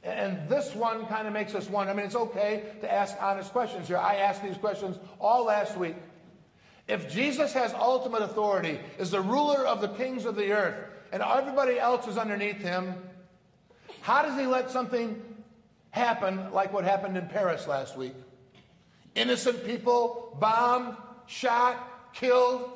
And 0.05 0.49
this 0.49 0.73
one 0.75 1.07
kind 1.07 1.27
of 1.27 1.33
makes 1.33 1.55
us 1.55 1.69
wonder. 1.69 1.93
I 1.93 1.97
mean, 1.97 2.07
it's 2.07 2.15
okay 2.15 2.65
to 2.81 2.93
ask 2.93 3.17
honest 3.21 3.51
questions 3.51 3.89
here. 3.89 3.99
I 3.99 4.17
asked 4.17 4.43
these 4.43 4.57
questions 4.57 4.97
all 5.19 5.47
last 5.47 5.77
week. 5.77 5.97
If 6.89 7.13
Jesus 7.13 7.53
has 7.53 7.75
ultimate 7.75 8.23
authority, 8.23 8.79
is 8.99 9.11
the 9.11 9.21
ruler 9.21 9.67
of 9.67 9.81
the 9.81 9.89
kings 9.89 10.25
of 10.25 10.37
the 10.37 10.53
earth, 10.53 10.77
and 11.13 11.23
everybody 11.23 11.79
else 11.79 12.07
is 12.07 12.17
underneath 12.17 12.59
him, 12.59 12.95
how 14.03 14.23
does 14.23 14.39
he 14.39 14.47
let 14.47 14.71
something 14.71 15.21
happen 15.91 16.53
like 16.53 16.73
what 16.73 16.85
happened 16.85 17.17
in 17.17 17.27
Paris 17.27 17.67
last 17.67 17.97
week? 17.97 18.15
Innocent 19.17 19.65
people 19.65 20.37
bombed, 20.41 20.97
shot, 21.27 22.13
killed. 22.13 22.71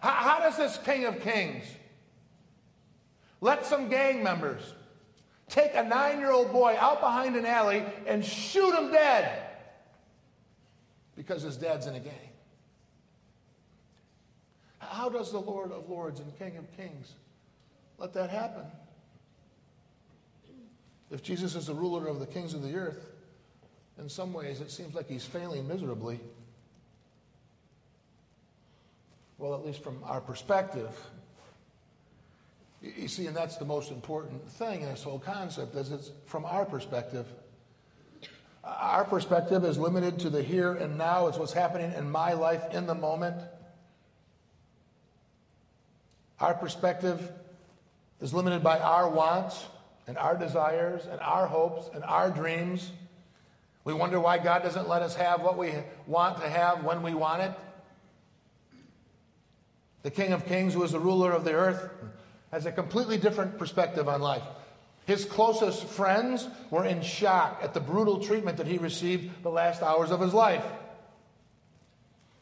How, 0.00 0.38
does 0.40 0.56
this 0.56 0.78
King 0.84 1.06
of 1.06 1.20
Kings 1.22 1.64
let 3.40 3.64
some 3.64 3.88
gang 3.88 4.22
members 4.22 4.74
take 5.48 5.74
a 5.74 5.82
nine 5.82 6.18
year 6.18 6.30
old 6.30 6.52
boy 6.52 6.76
out 6.78 7.00
behind 7.00 7.34
an 7.34 7.46
alley 7.46 7.82
and 8.06 8.24
shoot 8.24 8.74
him 8.74 8.92
dead 8.92 9.46
because 11.16 11.42
his 11.42 11.56
dad's 11.56 11.86
in 11.86 11.94
a 11.94 12.00
gang? 12.00 12.29
How 14.80 15.08
does 15.08 15.30
the 15.30 15.38
Lord 15.38 15.70
of 15.70 15.88
Lords 15.88 16.20
and 16.20 16.36
King 16.38 16.56
of 16.56 16.76
Kings 16.76 17.12
let 17.98 18.12
that 18.14 18.30
happen? 18.30 18.64
If 21.10 21.22
Jesus 21.22 21.54
is 21.54 21.66
the 21.66 21.74
ruler 21.74 22.06
of 22.06 22.18
the 22.20 22.26
kings 22.26 22.54
of 22.54 22.62
the 22.62 22.74
earth, 22.76 23.10
in 23.98 24.08
some 24.08 24.32
ways 24.32 24.60
it 24.60 24.70
seems 24.70 24.94
like 24.94 25.08
he's 25.08 25.24
failing 25.24 25.68
miserably. 25.68 26.20
Well, 29.38 29.54
at 29.54 29.64
least 29.64 29.82
from 29.82 30.02
our 30.04 30.20
perspective. 30.20 30.90
You 32.82 33.08
see, 33.08 33.26
and 33.26 33.36
that's 33.36 33.56
the 33.56 33.64
most 33.64 33.90
important 33.90 34.50
thing 34.52 34.82
in 34.82 34.88
this 34.88 35.02
whole 35.02 35.18
concept, 35.18 35.74
is 35.74 35.90
it's 35.90 36.10
from 36.26 36.44
our 36.44 36.64
perspective. 36.64 37.26
Our 38.62 39.04
perspective 39.04 39.64
is 39.64 39.78
limited 39.78 40.18
to 40.20 40.30
the 40.30 40.42
here 40.42 40.74
and 40.74 40.96
now. 40.96 41.26
It's 41.26 41.38
what's 41.38 41.52
happening 41.52 41.92
in 41.92 42.10
my 42.10 42.34
life 42.34 42.62
in 42.72 42.86
the 42.86 42.94
moment. 42.94 43.36
Our 46.40 46.54
perspective 46.54 47.30
is 48.20 48.32
limited 48.32 48.62
by 48.62 48.78
our 48.78 49.08
wants 49.10 49.66
and 50.06 50.16
our 50.16 50.36
desires 50.36 51.06
and 51.10 51.20
our 51.20 51.46
hopes 51.46 51.90
and 51.94 52.02
our 52.02 52.30
dreams. 52.30 52.90
We 53.84 53.92
wonder 53.92 54.18
why 54.18 54.38
God 54.38 54.62
doesn't 54.62 54.88
let 54.88 55.02
us 55.02 55.14
have 55.16 55.42
what 55.42 55.58
we 55.58 55.72
want 56.06 56.40
to 56.40 56.48
have 56.48 56.82
when 56.82 57.02
we 57.02 57.14
want 57.14 57.42
it. 57.42 57.52
The 60.02 60.10
King 60.10 60.32
of 60.32 60.46
Kings, 60.46 60.72
who 60.72 60.82
is 60.82 60.92
the 60.92 61.00
ruler 61.00 61.30
of 61.30 61.44
the 61.44 61.52
earth, 61.52 61.90
has 62.52 62.64
a 62.64 62.72
completely 62.72 63.18
different 63.18 63.58
perspective 63.58 64.08
on 64.08 64.22
life. 64.22 64.42
His 65.06 65.26
closest 65.26 65.84
friends 65.84 66.48
were 66.70 66.86
in 66.86 67.02
shock 67.02 67.60
at 67.62 67.74
the 67.74 67.80
brutal 67.80 68.20
treatment 68.20 68.56
that 68.56 68.66
he 68.66 68.78
received 68.78 69.42
the 69.42 69.50
last 69.50 69.82
hours 69.82 70.10
of 70.10 70.20
his 70.20 70.32
life. 70.32 70.64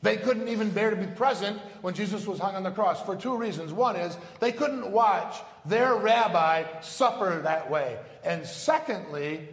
They 0.00 0.16
couldn't 0.16 0.48
even 0.48 0.70
bear 0.70 0.90
to 0.90 0.96
be 0.96 1.06
present 1.06 1.58
when 1.80 1.94
Jesus 1.94 2.26
was 2.26 2.38
hung 2.38 2.54
on 2.54 2.62
the 2.62 2.70
cross 2.70 3.04
for 3.04 3.16
two 3.16 3.36
reasons. 3.36 3.72
One 3.72 3.96
is 3.96 4.16
they 4.38 4.52
couldn't 4.52 4.92
watch 4.92 5.36
their 5.64 5.96
rabbi 5.96 6.80
suffer 6.80 7.40
that 7.42 7.68
way. 7.68 7.98
And 8.22 8.46
secondly, 8.46 9.48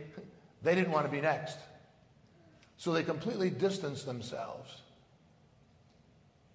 they 0.61 0.75
didn't 0.75 0.91
want 0.91 1.05
to 1.05 1.11
be 1.11 1.21
next. 1.21 1.57
So 2.77 2.93
they 2.93 3.03
completely 3.03 3.49
distanced 3.49 4.05
themselves 4.05 4.81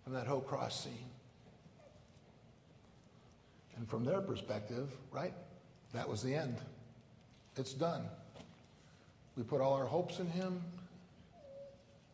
from 0.04 0.12
that 0.12 0.26
whole 0.26 0.40
cross 0.40 0.85
scene. 0.85 1.11
And 3.76 3.88
from 3.88 4.04
their 4.04 4.20
perspective, 4.20 4.88
right, 5.11 5.35
that 5.94 6.09
was 6.09 6.23
the 6.23 6.35
end. 6.35 6.59
It's 7.56 7.73
done. 7.73 8.04
We 9.37 9.42
put 9.42 9.61
all 9.61 9.73
our 9.73 9.87
hopes 9.87 10.18
in 10.18 10.28
Him, 10.28 10.62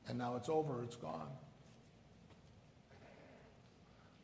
and 0.09 0.17
now 0.17 0.37
it's 0.37 0.49
over, 0.49 0.83
it's 0.83 0.97
gone. 0.97 1.29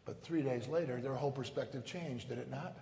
But 0.04 0.22
three 0.22 0.42
days 0.42 0.68
later, 0.68 1.00
their 1.00 1.14
whole 1.14 1.30
perspective 1.30 1.84
changed, 1.84 2.28
did 2.28 2.38
it 2.38 2.50
not? 2.50 2.76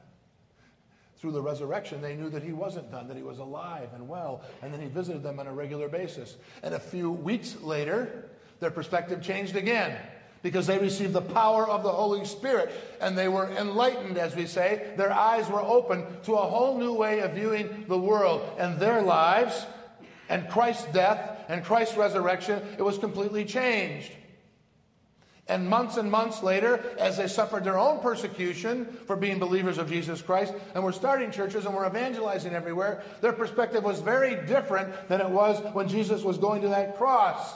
Through 1.19 1.33
the 1.33 1.43
resurrection, 1.43 2.01
they 2.01 2.17
knew 2.17 2.31
that 2.31 2.43
he 2.43 2.53
wasn't 2.53 2.91
done, 2.91 3.07
that 3.09 3.17
he 3.17 3.23
was 3.23 3.39
alive 3.39 3.91
and 3.95 4.09
well, 4.09 4.43
and 4.63 4.73
then 4.73 4.81
he 4.81 4.89
visited 4.89 5.23
them 5.23 5.39
on 5.39 5.47
a 5.47 5.53
regular 5.53 5.89
basis. 5.89 6.37
And 6.63 6.75
a 6.75 6.81
few 6.81 7.11
weeks 7.11 7.57
later, 7.61 8.31
their 8.59 8.71
perspective 8.71 9.21
changed 9.21 9.55
again 9.55 9.99
because 10.43 10.67
they 10.67 10.79
received 10.79 11.13
the 11.13 11.21
power 11.21 11.69
of 11.69 11.83
the 11.83 11.93
Holy 11.93 12.25
Spirit 12.25 12.73
and 13.01 13.17
they 13.17 13.29
were 13.29 13.51
enlightened, 13.51 14.17
as 14.17 14.35
we 14.35 14.47
say. 14.47 14.93
Their 14.97 15.13
eyes 15.13 15.49
were 15.49 15.61
open 15.61 16.07
to 16.23 16.35
a 16.35 16.49
whole 16.49 16.79
new 16.79 16.95
way 16.95 17.21
of 17.21 17.33
viewing 17.33 17.85
the 17.89 17.99
world 17.99 18.49
and 18.59 18.79
their 18.79 19.03
lives 19.03 19.67
and 20.31 20.49
Christ's 20.49 20.91
death 20.93 21.45
and 21.49 21.65
Christ's 21.65 21.97
resurrection. 21.97 22.63
It 22.79 22.83
was 22.83 22.97
completely 22.97 23.45
changed. 23.45 24.13
And 25.51 25.69
months 25.69 25.97
and 25.97 26.09
months 26.09 26.45
later, 26.45 26.81
as 26.97 27.17
they 27.17 27.27
suffered 27.27 27.65
their 27.65 27.77
own 27.77 27.99
persecution 27.99 28.87
for 29.09 29.17
being 29.17 29.41
believers 29.41 29.79
of 29.79 29.89
Jesus 29.89 30.23
Christ, 30.23 30.55
and 30.77 30.85
were 30.85 30.93
starting 30.93 31.33
churches 31.33 31.67
and 31.67 31.75
were 31.75 31.85
evangelizing 31.85 32.55
everywhere, 32.55 33.03
their 33.21 33.33
perspective 33.33 33.83
was 33.83 33.99
very 33.99 34.47
different 34.47 35.09
than 35.09 35.21
it 35.21 35.29
was 35.29 35.61
when 35.75 35.89
Jesus 35.89 36.23
was 36.23 36.39
going 36.39 36.63
to 36.63 36.69
that 36.69 36.97
cross. 36.97 37.55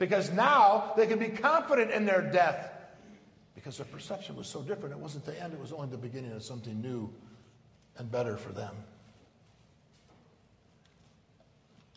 Because 0.00 0.32
now 0.32 0.92
they 0.96 1.06
can 1.06 1.20
be 1.20 1.28
confident 1.28 1.92
in 1.92 2.04
their 2.04 2.20
death. 2.20 2.68
Because 3.54 3.76
their 3.76 3.86
perception 3.86 4.34
was 4.34 4.48
so 4.48 4.60
different. 4.62 4.96
It 4.96 4.98
wasn't 4.98 5.24
the 5.24 5.40
end, 5.40 5.52
it 5.52 5.60
was 5.60 5.72
only 5.72 5.86
the 5.88 5.96
beginning 5.96 6.32
of 6.32 6.42
something 6.42 6.82
new 6.82 7.08
and 7.96 8.10
better 8.10 8.36
for 8.36 8.50
them. 8.50 8.74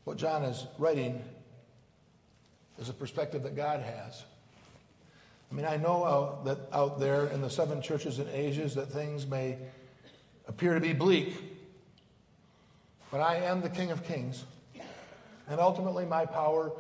What 0.04 0.18
John 0.18 0.44
is 0.44 0.68
writing 0.78 1.24
is 2.78 2.90
a 2.90 2.94
perspective 2.94 3.42
that 3.42 3.56
God 3.56 3.82
has. 3.82 4.24
I 5.52 5.56
mean, 5.56 5.66
I 5.66 5.78
know 5.78 6.06
out, 6.06 6.46
that 6.46 6.60
out 6.72 7.00
there 7.00 7.26
in 7.28 7.42
the 7.42 7.50
seven 7.50 7.82
churches 7.82 8.20
in 8.20 8.28
Asia 8.30 8.68
that 8.76 8.92
things 8.92 9.26
may 9.26 9.58
appear 10.48 10.76
to 10.76 10.80
be 10.80 10.94
bleak, 10.94 11.34
but 13.12 13.22
I 13.22 13.38
am 13.38 13.62
the 13.62 13.70
King 13.70 13.92
of 13.92 14.04
Kings, 14.04 14.46
and 15.48 15.60
ultimately 15.60 16.06
my 16.06 16.26
power 16.26 16.72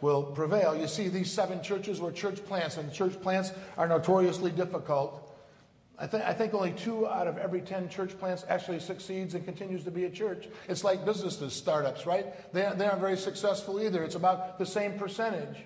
will 0.00 0.22
prevail. 0.22 0.74
You 0.74 0.86
see, 0.86 1.08
these 1.08 1.30
seven 1.30 1.62
churches 1.62 2.00
were 2.00 2.12
church 2.12 2.44
plants, 2.44 2.78
and 2.78 2.90
church 2.92 3.20
plants 3.20 3.52
are 3.76 3.86
notoriously 3.86 4.50
difficult. 4.50 5.22
I, 5.98 6.06
th- 6.06 6.22
I 6.22 6.32
think 6.34 6.52
only 6.52 6.72
two 6.72 7.06
out 7.06 7.26
of 7.26 7.38
every 7.38 7.62
10 7.62 7.88
church 7.88 8.18
plants 8.18 8.44
actually 8.48 8.80
succeeds 8.80 9.34
and 9.34 9.44
continues 9.44 9.84
to 9.84 9.90
be 9.90 10.04
a 10.04 10.10
church. 10.10 10.46
It's 10.68 10.84
like 10.84 11.06
businesses, 11.06 11.54
startups, 11.54 12.04
right? 12.04 12.26
They, 12.52 12.70
they 12.76 12.86
aren't 12.86 13.00
very 13.00 13.16
successful 13.16 13.80
either. 13.80 14.02
It's 14.04 14.14
about 14.14 14.58
the 14.58 14.66
same 14.66 14.98
percentage. 14.98 15.56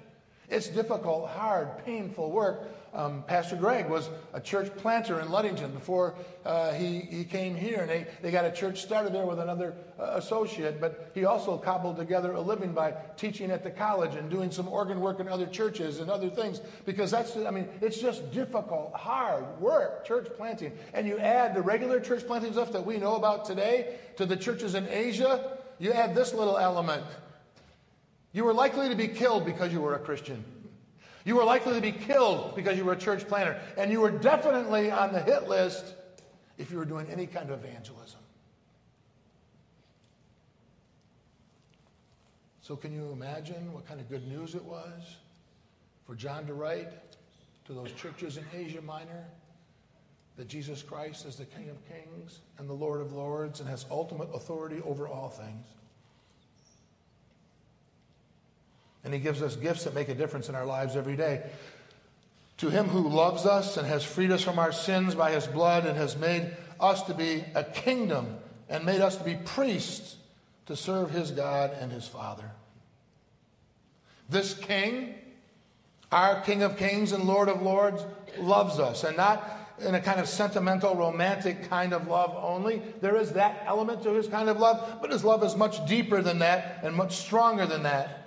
It's 0.50 0.66
difficult, 0.66 1.28
hard, 1.28 1.84
painful 1.84 2.30
work. 2.32 2.64
Um, 2.92 3.22
Pastor 3.28 3.54
Greg 3.54 3.88
was 3.88 4.10
a 4.34 4.40
church 4.40 4.74
planter 4.76 5.20
in 5.20 5.30
Ludington 5.30 5.70
before 5.70 6.16
uh, 6.44 6.72
he, 6.72 6.98
he 7.02 7.24
came 7.24 7.54
here, 7.54 7.82
and 7.82 7.88
they, 7.88 8.04
they 8.20 8.32
got 8.32 8.44
a 8.44 8.50
church 8.50 8.82
started 8.82 9.14
there 9.14 9.24
with 9.24 9.38
another 9.38 9.74
uh, 9.96 10.14
associate. 10.14 10.80
But 10.80 11.12
he 11.14 11.24
also 11.24 11.56
cobbled 11.56 11.96
together 11.96 12.32
a 12.32 12.40
living 12.40 12.72
by 12.72 12.94
teaching 13.16 13.52
at 13.52 13.62
the 13.62 13.70
college 13.70 14.16
and 14.16 14.28
doing 14.28 14.50
some 14.50 14.66
organ 14.66 15.00
work 15.00 15.20
in 15.20 15.28
other 15.28 15.46
churches 15.46 16.00
and 16.00 16.10
other 16.10 16.28
things. 16.28 16.60
Because 16.84 17.12
that's, 17.12 17.36
I 17.36 17.50
mean, 17.52 17.68
it's 17.80 18.00
just 18.00 18.32
difficult, 18.32 18.92
hard 18.92 19.44
work, 19.60 20.04
church 20.04 20.26
planting. 20.36 20.72
And 20.92 21.06
you 21.06 21.16
add 21.18 21.54
the 21.54 21.62
regular 21.62 22.00
church 22.00 22.26
planting 22.26 22.52
stuff 22.54 22.72
that 22.72 22.84
we 22.84 22.96
know 22.96 23.14
about 23.14 23.44
today 23.44 23.98
to 24.16 24.26
the 24.26 24.36
churches 24.36 24.74
in 24.74 24.88
Asia, 24.88 25.58
you 25.78 25.92
add 25.92 26.16
this 26.16 26.34
little 26.34 26.58
element. 26.58 27.04
You 28.32 28.44
were 28.44 28.54
likely 28.54 28.88
to 28.88 28.94
be 28.94 29.08
killed 29.08 29.44
because 29.44 29.72
you 29.72 29.80
were 29.80 29.94
a 29.94 29.98
Christian. 29.98 30.44
You 31.24 31.36
were 31.36 31.44
likely 31.44 31.74
to 31.74 31.80
be 31.80 31.92
killed 31.92 32.54
because 32.54 32.78
you 32.78 32.84
were 32.84 32.92
a 32.92 32.98
church 32.98 33.26
planter. 33.28 33.60
And 33.76 33.90
you 33.90 34.00
were 34.00 34.10
definitely 34.10 34.90
on 34.90 35.12
the 35.12 35.20
hit 35.20 35.48
list 35.48 35.94
if 36.58 36.70
you 36.70 36.78
were 36.78 36.84
doing 36.84 37.06
any 37.10 37.26
kind 37.26 37.50
of 37.50 37.64
evangelism. 37.64 38.20
So, 42.60 42.76
can 42.76 42.92
you 42.92 43.10
imagine 43.10 43.72
what 43.72 43.86
kind 43.88 44.00
of 44.00 44.08
good 44.08 44.28
news 44.28 44.54
it 44.54 44.62
was 44.62 45.16
for 46.06 46.14
John 46.14 46.46
to 46.46 46.54
write 46.54 46.88
to 47.64 47.72
those 47.72 47.90
churches 47.92 48.36
in 48.36 48.44
Asia 48.54 48.80
Minor 48.80 49.24
that 50.36 50.46
Jesus 50.46 50.80
Christ 50.80 51.26
is 51.26 51.36
the 51.36 51.46
King 51.46 51.68
of 51.68 51.76
Kings 51.88 52.40
and 52.58 52.68
the 52.68 52.74
Lord 52.74 53.00
of 53.00 53.12
Lords 53.12 53.58
and 53.58 53.68
has 53.68 53.86
ultimate 53.90 54.28
authority 54.32 54.80
over 54.86 55.08
all 55.08 55.30
things? 55.30 55.66
And 59.04 59.14
He 59.14 59.20
gives 59.20 59.42
us 59.42 59.56
gifts 59.56 59.84
that 59.84 59.94
make 59.94 60.08
a 60.08 60.14
difference 60.14 60.48
in 60.48 60.54
our 60.54 60.66
lives 60.66 60.96
every 60.96 61.16
day. 61.16 61.42
To 62.58 62.68
Him 62.68 62.86
who 62.86 63.08
loves 63.08 63.46
us 63.46 63.76
and 63.76 63.86
has 63.86 64.04
freed 64.04 64.30
us 64.30 64.42
from 64.42 64.58
our 64.58 64.72
sins 64.72 65.14
by 65.14 65.32
His 65.32 65.46
blood 65.46 65.86
and 65.86 65.96
has 65.96 66.16
made 66.16 66.54
us 66.78 67.02
to 67.04 67.14
be 67.14 67.44
a 67.54 67.64
kingdom 67.64 68.36
and 68.68 68.84
made 68.84 69.00
us 69.00 69.16
to 69.16 69.24
be 69.24 69.36
priests 69.36 70.16
to 70.66 70.76
serve 70.76 71.10
His 71.10 71.30
God 71.30 71.72
and 71.80 71.90
His 71.90 72.06
Father. 72.06 72.50
This 74.28 74.54
King, 74.54 75.14
our 76.12 76.40
King 76.42 76.62
of 76.62 76.76
Kings 76.76 77.12
and 77.12 77.24
Lord 77.24 77.48
of 77.48 77.62
Lords, 77.62 78.04
loves 78.38 78.78
us 78.78 79.04
and 79.04 79.16
not 79.16 79.60
in 79.80 79.94
a 79.94 80.00
kind 80.00 80.20
of 80.20 80.28
sentimental, 80.28 80.94
romantic 80.94 81.68
kind 81.68 81.92
of 81.92 82.06
love 82.06 82.34
only. 82.36 82.82
There 83.00 83.16
is 83.16 83.32
that 83.32 83.62
element 83.66 84.02
to 84.02 84.12
his 84.12 84.28
kind 84.28 84.48
of 84.48 84.58
love, 84.58 84.98
but 85.00 85.10
his 85.10 85.24
love 85.24 85.42
is 85.42 85.56
much 85.56 85.84
deeper 85.86 86.22
than 86.22 86.40
that 86.40 86.80
and 86.82 86.94
much 86.94 87.16
stronger 87.16 87.66
than 87.66 87.82
that. 87.84 88.19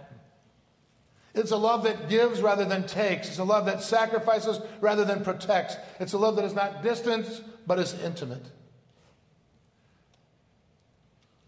It's 1.34 1.52
a 1.52 1.58
love 1.58 1.84
that 1.84 2.10
gives 2.10 2.42
rather 2.42 2.66
than 2.66 2.86
takes. 2.86 3.28
It's 3.28 3.40
a 3.40 3.44
love 3.44 3.66
that 3.66 3.82
sacrifices 3.82 4.60
rather 4.82 5.04
than 5.04 5.24
protects. 5.24 5.78
It's 6.00 6.14
a 6.14 6.18
love 6.18 6.36
that 6.36 6.46
is 6.46 6.54
not 6.54 6.84
distant, 6.84 7.44
but 7.66 7.80
is 7.80 7.94
intimate. 8.02 8.46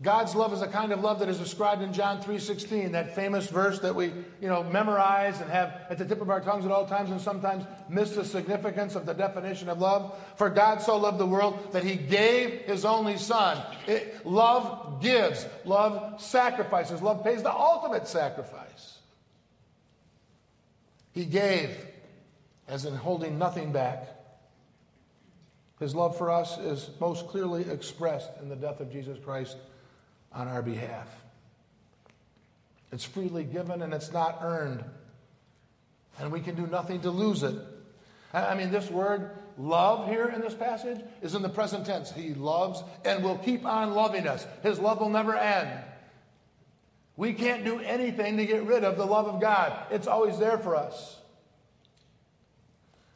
God's 0.01 0.35
love 0.35 0.51
is 0.51 0.61
a 0.61 0.67
kind 0.67 0.91
of 0.91 0.99
love 0.99 1.19
that 1.19 1.29
is 1.29 1.39
described 1.39 1.81
in 1.81 1.93
John 1.93 2.21
3:16, 2.21 2.91
that 2.91 3.15
famous 3.15 3.47
verse 3.47 3.79
that 3.79 3.95
we, 3.95 4.07
you 4.41 4.49
know, 4.49 4.61
memorize 4.61 5.39
and 5.39 5.49
have 5.49 5.85
at 5.89 5.97
the 5.97 6.03
tip 6.03 6.19
of 6.21 6.29
our 6.29 6.41
tongues 6.41 6.65
at 6.65 6.71
all 6.71 6.85
times 6.85 7.11
and 7.11 7.21
sometimes 7.21 7.63
miss 7.87 8.13
the 8.13 8.25
significance 8.25 8.95
of 8.95 9.05
the 9.05 9.13
definition 9.13 9.69
of 9.69 9.79
love. 9.79 10.13
For 10.35 10.49
God 10.49 10.81
so 10.81 10.97
loved 10.97 11.17
the 11.17 11.25
world 11.25 11.71
that 11.71 11.83
he 11.83 11.95
gave 11.95 12.61
his 12.65 12.83
only 12.83 13.17
son. 13.17 13.63
It, 13.87 14.25
love 14.25 15.01
gives, 15.01 15.45
love 15.63 16.21
sacrifices, 16.21 17.01
love 17.01 17.23
pays 17.23 17.41
the 17.41 17.53
ultimate 17.53 18.05
sacrifice. 18.05 18.94
He 21.15 21.25
gave, 21.25 21.75
as 22.67 22.85
in 22.85 22.93
holding 22.93 23.39
nothing 23.39 23.71
back. 23.71 24.09
His 25.79 25.95
love 25.95 26.17
for 26.17 26.29
us 26.29 26.57
is 26.57 26.89
most 26.99 27.27
clearly 27.27 27.63
expressed 27.69 28.29
in 28.41 28.49
the 28.49 28.55
death 28.55 28.81
of 28.81 28.91
Jesus 28.91 29.17
Christ 29.23 29.57
on 30.33 30.49
our 30.49 30.61
behalf. 30.61 31.07
It's 32.91 33.05
freely 33.05 33.45
given 33.45 33.81
and 33.81 33.93
it's 33.93 34.11
not 34.11 34.39
earned. 34.41 34.83
And 36.19 36.31
we 36.31 36.41
can 36.41 36.55
do 36.55 36.67
nothing 36.67 37.01
to 37.01 37.11
lose 37.11 37.43
it. 37.43 37.55
I 38.33 38.55
mean, 38.55 38.71
this 38.71 38.89
word 38.89 39.31
love 39.57 40.09
here 40.09 40.27
in 40.27 40.41
this 40.41 40.53
passage 40.53 41.01
is 41.21 41.33
in 41.33 41.41
the 41.41 41.49
present 41.49 41.85
tense. 41.85 42.11
He 42.11 42.33
loves 42.33 42.83
and 43.05 43.23
will 43.23 43.37
keep 43.37 43.65
on 43.65 43.93
loving 43.93 44.27
us. 44.27 44.45
His 44.63 44.79
love 44.79 44.99
will 44.99 45.09
never 45.09 45.35
end. 45.35 45.69
We 47.17 47.33
can't 47.33 47.63
do 47.63 47.79
anything 47.79 48.37
to 48.37 48.45
get 48.45 48.63
rid 48.63 48.83
of 48.83 48.97
the 48.97 49.05
love 49.05 49.27
of 49.27 49.39
God, 49.39 49.73
it's 49.91 50.07
always 50.07 50.37
there 50.37 50.57
for 50.57 50.75
us. 50.75 51.17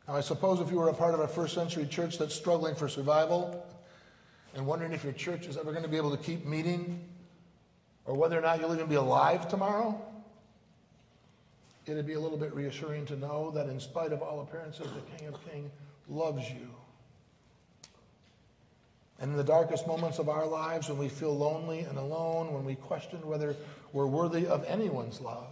Now, 0.08 0.16
I 0.16 0.22
suppose 0.22 0.60
if 0.60 0.72
you 0.72 0.78
were 0.78 0.90
a 0.90 0.94
part 0.94 1.14
of 1.14 1.20
a 1.20 1.28
first 1.28 1.54
century 1.54 1.86
church 1.86 2.18
that's 2.18 2.34
struggling 2.34 2.76
for 2.76 2.88
survival, 2.88 3.64
and 4.56 4.66
wondering 4.66 4.94
if 4.94 5.04
your 5.04 5.14
church 5.14 5.46
is 5.46 5.58
ever 5.58 5.72
going 5.72 5.84
to 5.84 5.90
be 5.90 5.98
able 5.98 6.12
to 6.12 6.22
keep 6.22 6.46
meeting 6.46 7.00
or 8.06 8.16
whether 8.16 8.38
or 8.38 8.42
not 8.42 8.60
you'll 8.60 8.74
even 8.74 8.88
be 8.88 8.96
alive 8.96 9.48
tomorrow, 9.48 10.02
it'd 11.86 12.08
be 12.08 12.14
a 12.14 12.20
little 12.20 12.38
bit 12.38 12.54
reassuring 12.56 13.06
to 13.06 13.16
know 13.16 13.52
that 13.52 13.68
in 13.68 13.80
spite 13.80 14.12
of 14.12 14.22
all 14.22 14.42
appearances, 14.42 14.88
the 14.92 15.18
King 15.18 15.28
of 15.28 15.52
Kings 15.52 15.72
loves 16.08 16.50
you. 16.50 16.68
And 19.20 19.32
in 19.32 19.38
the 19.38 19.44
darkest 19.44 19.86
moments 19.86 20.18
of 20.18 20.30
our 20.30 20.46
lives, 20.46 20.88
when 20.88 20.98
we 20.98 21.10
feel 21.10 21.36
lonely 21.36 21.80
and 21.80 21.98
alone, 21.98 22.54
when 22.54 22.64
we 22.64 22.76
question 22.76 23.20
whether 23.28 23.56
we're 23.92 24.08
worthy 24.08 24.48
of 24.48 24.64
anyone's 24.66 25.20
love, 25.20 25.50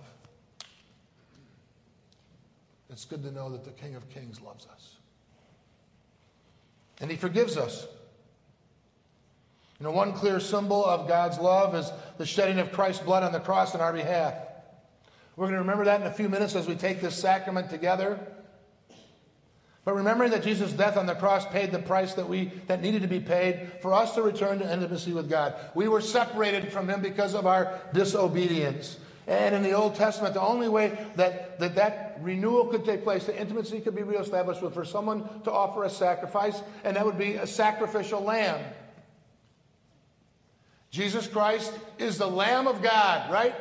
it's 2.89 3.03
good 3.03 3.23
to 3.23 3.31
know 3.31 3.49
that 3.49 3.65
the 3.65 3.71
King 3.71 3.95
of 3.95 4.09
Kings 4.09 4.39
loves 4.41 4.65
us. 4.73 4.95
And 7.01 7.11
he 7.11 7.17
forgives 7.17 7.57
us. 7.57 7.85
You 9.79 9.83
know, 9.83 9.91
one 9.91 10.13
clear 10.13 10.39
symbol 10.39 10.83
of 10.83 11.07
God's 11.07 11.37
love 11.37 11.75
is 11.75 11.91
the 12.17 12.25
shedding 12.25 12.59
of 12.59 12.71
Christ's 12.71 13.03
blood 13.03 13.21
on 13.21 13.31
the 13.31 13.39
cross 13.39 13.75
in 13.75 13.81
our 13.81 13.93
behalf. 13.93 14.33
We're 15.35 15.45
going 15.45 15.53
to 15.53 15.59
remember 15.59 15.85
that 15.85 16.01
in 16.01 16.07
a 16.07 16.11
few 16.11 16.29
minutes 16.29 16.55
as 16.55 16.67
we 16.67 16.73
take 16.73 16.99
this 16.99 17.15
sacrament 17.15 17.69
together. 17.69 18.19
But 19.87 19.95
remembering 19.95 20.31
that 20.31 20.43
Jesus' 20.43 20.73
death 20.73 20.97
on 20.97 21.05
the 21.05 21.15
cross 21.15 21.45
paid 21.45 21.71
the 21.71 21.79
price 21.79 22.13
that 22.15 22.27
we 22.27 22.51
that 22.67 22.81
needed 22.81 23.03
to 23.03 23.07
be 23.07 23.21
paid 23.21 23.71
for 23.81 23.93
us 23.93 24.15
to 24.15 24.21
return 24.21 24.59
to 24.59 24.69
intimacy 24.69 25.13
with 25.13 25.29
God. 25.29 25.55
We 25.75 25.87
were 25.87 26.01
separated 26.01 26.73
from 26.73 26.89
him 26.89 27.01
because 27.01 27.33
of 27.33 27.47
our 27.47 27.79
disobedience. 27.93 28.97
And 29.27 29.55
in 29.55 29.63
the 29.63 29.71
Old 29.71 29.95
Testament, 29.95 30.33
the 30.33 30.41
only 30.41 30.67
way 30.67 31.07
that 31.15 31.57
that, 31.61 31.75
that 31.75 32.17
renewal 32.19 32.65
could 32.65 32.83
take 32.83 33.05
place, 33.05 33.27
the 33.27 33.39
intimacy 33.39 33.79
could 33.79 33.95
be 33.95 34.03
reestablished, 34.03 34.61
was 34.61 34.73
for 34.73 34.83
someone 34.83 35.23
to 35.43 35.53
offer 35.53 35.85
a 35.85 35.89
sacrifice, 35.89 36.61
and 36.83 36.97
that 36.97 37.05
would 37.05 37.17
be 37.17 37.35
a 37.35 37.47
sacrificial 37.47 38.19
lamb. 38.19 38.59
Jesus 40.91 41.27
Christ 41.27 41.71
is 41.97 42.17
the 42.17 42.27
Lamb 42.27 42.67
of 42.67 42.81
God, 42.81 43.31
right? 43.31 43.55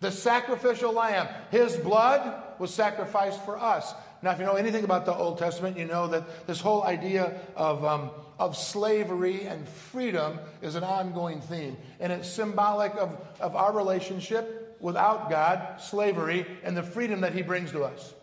The 0.00 0.12
sacrificial 0.12 0.94
lamb. 0.94 1.28
His 1.50 1.76
blood 1.76 2.42
was 2.58 2.72
sacrificed 2.72 3.44
for 3.44 3.58
us. 3.58 3.92
Now, 4.22 4.32
if 4.32 4.38
you 4.38 4.44
know 4.44 4.56
anything 4.56 4.84
about 4.84 5.06
the 5.06 5.14
Old 5.14 5.38
Testament, 5.38 5.76
you 5.76 5.84
know 5.84 6.08
that 6.08 6.46
this 6.46 6.60
whole 6.60 6.82
idea 6.82 7.40
of, 7.54 7.84
um, 7.84 8.10
of 8.38 8.56
slavery 8.56 9.44
and 9.44 9.68
freedom 9.68 10.38
is 10.60 10.74
an 10.74 10.82
ongoing 10.82 11.40
theme. 11.40 11.76
And 12.00 12.12
it's 12.12 12.28
symbolic 12.28 12.94
of, 12.96 13.16
of 13.40 13.54
our 13.54 13.72
relationship 13.72 14.76
without 14.80 15.30
God, 15.30 15.80
slavery, 15.80 16.46
and 16.64 16.76
the 16.76 16.82
freedom 16.82 17.20
that 17.20 17.32
He 17.32 17.42
brings 17.42 17.70
to 17.72 17.84
us. 17.84 18.14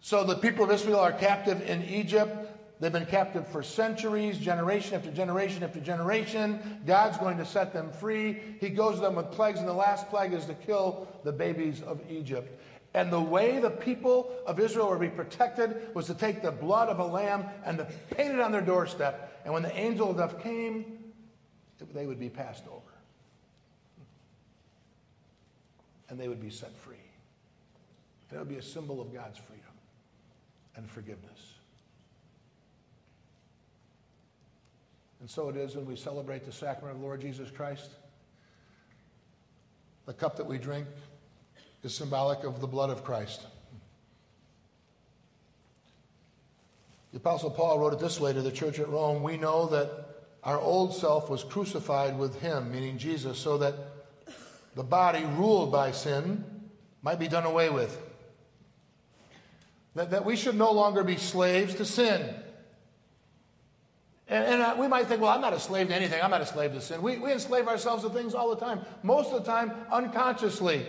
So 0.00 0.24
the 0.24 0.36
people 0.36 0.64
of 0.64 0.70
Israel 0.70 1.00
are 1.00 1.12
captive 1.12 1.68
in 1.68 1.84
Egypt. 1.84 2.48
They've 2.80 2.90
been 2.90 3.06
captive 3.06 3.46
for 3.46 3.62
centuries, 3.62 4.38
generation 4.38 4.96
after 4.96 5.12
generation 5.12 5.62
after 5.62 5.78
generation. 5.78 6.80
God's 6.84 7.16
going 7.18 7.38
to 7.38 7.46
set 7.46 7.72
them 7.72 7.92
free. 7.92 8.40
He 8.60 8.70
goes 8.70 8.96
to 8.96 9.02
them 9.02 9.14
with 9.14 9.30
plagues, 9.30 9.60
and 9.60 9.68
the 9.68 9.72
last 9.72 10.08
plague 10.08 10.32
is 10.32 10.46
to 10.46 10.54
kill 10.54 11.06
the 11.22 11.30
babies 11.30 11.82
of 11.82 12.00
Egypt. 12.10 12.60
And 12.94 13.10
the 13.10 13.20
way 13.20 13.58
the 13.58 13.70
people 13.70 14.30
of 14.46 14.60
Israel 14.60 14.88
were 14.88 14.96
to 14.96 15.00
be 15.00 15.08
protected 15.08 15.94
was 15.94 16.06
to 16.06 16.14
take 16.14 16.42
the 16.42 16.50
blood 16.50 16.88
of 16.88 16.98
a 16.98 17.04
lamb 17.04 17.46
and 17.64 17.78
to 17.78 17.84
paint 18.10 18.34
it 18.34 18.40
on 18.40 18.52
their 18.52 18.60
doorstep. 18.60 19.40
And 19.44 19.54
when 19.54 19.62
the 19.62 19.74
angel 19.74 20.10
of 20.10 20.18
death 20.18 20.42
came, 20.42 20.98
they 21.94 22.06
would 22.06 22.20
be 22.20 22.28
passed 22.28 22.64
over. 22.68 22.80
And 26.08 26.20
they 26.20 26.28
would 26.28 26.40
be 26.40 26.50
set 26.50 26.76
free. 26.76 26.96
That 28.30 28.38
would 28.38 28.48
be 28.48 28.56
a 28.56 28.62
symbol 28.62 29.00
of 29.00 29.12
God's 29.12 29.38
freedom 29.38 29.64
and 30.76 30.88
forgiveness. 30.88 31.54
And 35.20 35.30
so 35.30 35.48
it 35.48 35.56
is 35.56 35.76
when 35.76 35.86
we 35.86 35.96
celebrate 35.96 36.44
the 36.44 36.52
sacrament 36.52 36.96
of 36.96 37.02
Lord 37.02 37.20
Jesus 37.20 37.50
Christ. 37.50 37.90
The 40.04 40.12
cup 40.12 40.36
that 40.36 40.46
we 40.46 40.58
drink 40.58 40.86
is 41.82 41.94
symbolic 41.94 42.44
of 42.44 42.60
the 42.60 42.66
blood 42.66 42.90
of 42.90 43.04
Christ. 43.04 43.42
The 47.12 47.18
Apostle 47.18 47.50
Paul 47.50 47.78
wrote 47.78 47.92
it 47.92 47.98
this 47.98 48.18
way 48.18 48.32
to 48.32 48.40
the 48.40 48.52
church 48.52 48.78
at 48.78 48.88
Rome 48.88 49.22
We 49.22 49.36
know 49.36 49.66
that 49.66 49.90
our 50.42 50.58
old 50.58 50.94
self 50.94 51.28
was 51.28 51.44
crucified 51.44 52.18
with 52.18 52.40
him, 52.40 52.72
meaning 52.72 52.98
Jesus, 52.98 53.38
so 53.38 53.58
that 53.58 53.74
the 54.74 54.82
body 54.82 55.24
ruled 55.36 55.70
by 55.70 55.92
sin 55.92 56.44
might 57.02 57.18
be 57.18 57.28
done 57.28 57.44
away 57.44 57.68
with. 57.68 58.00
That, 59.94 60.10
that 60.12 60.24
we 60.24 60.36
should 60.36 60.56
no 60.56 60.72
longer 60.72 61.04
be 61.04 61.16
slaves 61.16 61.74
to 61.74 61.84
sin. 61.84 62.34
And, 64.26 64.44
and 64.44 64.62
uh, 64.62 64.76
we 64.78 64.88
might 64.88 65.06
think, 65.06 65.20
well, 65.20 65.30
I'm 65.30 65.42
not 65.42 65.52
a 65.52 65.60
slave 65.60 65.88
to 65.88 65.94
anything. 65.94 66.22
I'm 66.22 66.30
not 66.30 66.40
a 66.40 66.46
slave 66.46 66.72
to 66.72 66.80
sin. 66.80 67.02
We, 67.02 67.18
we 67.18 67.32
enslave 67.32 67.68
ourselves 67.68 68.02
to 68.04 68.10
things 68.10 68.34
all 68.34 68.48
the 68.48 68.64
time, 68.64 68.80
most 69.02 69.30
of 69.32 69.44
the 69.44 69.50
time 69.50 69.72
unconsciously. 69.90 70.86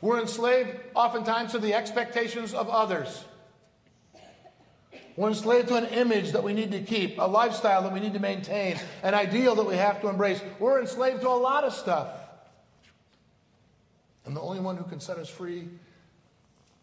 We're 0.00 0.20
enslaved 0.20 0.78
oftentimes 0.94 1.52
to 1.52 1.58
the 1.58 1.74
expectations 1.74 2.54
of 2.54 2.68
others. 2.68 3.24
We're 5.16 5.28
enslaved 5.28 5.68
to 5.68 5.74
an 5.74 5.86
image 5.86 6.32
that 6.32 6.42
we 6.42 6.54
need 6.54 6.70
to 6.72 6.80
keep, 6.80 7.18
a 7.18 7.24
lifestyle 7.24 7.82
that 7.82 7.92
we 7.92 8.00
need 8.00 8.14
to 8.14 8.20
maintain, 8.20 8.78
an 9.02 9.12
ideal 9.12 9.54
that 9.56 9.66
we 9.66 9.76
have 9.76 10.00
to 10.00 10.08
embrace. 10.08 10.40
We're 10.58 10.80
enslaved 10.80 11.20
to 11.22 11.28
a 11.28 11.30
lot 11.30 11.64
of 11.64 11.74
stuff. 11.74 12.08
And 14.24 14.34
the 14.34 14.40
only 14.40 14.60
one 14.60 14.76
who 14.76 14.84
can 14.84 15.00
set 15.00 15.18
us 15.18 15.28
free 15.28 15.68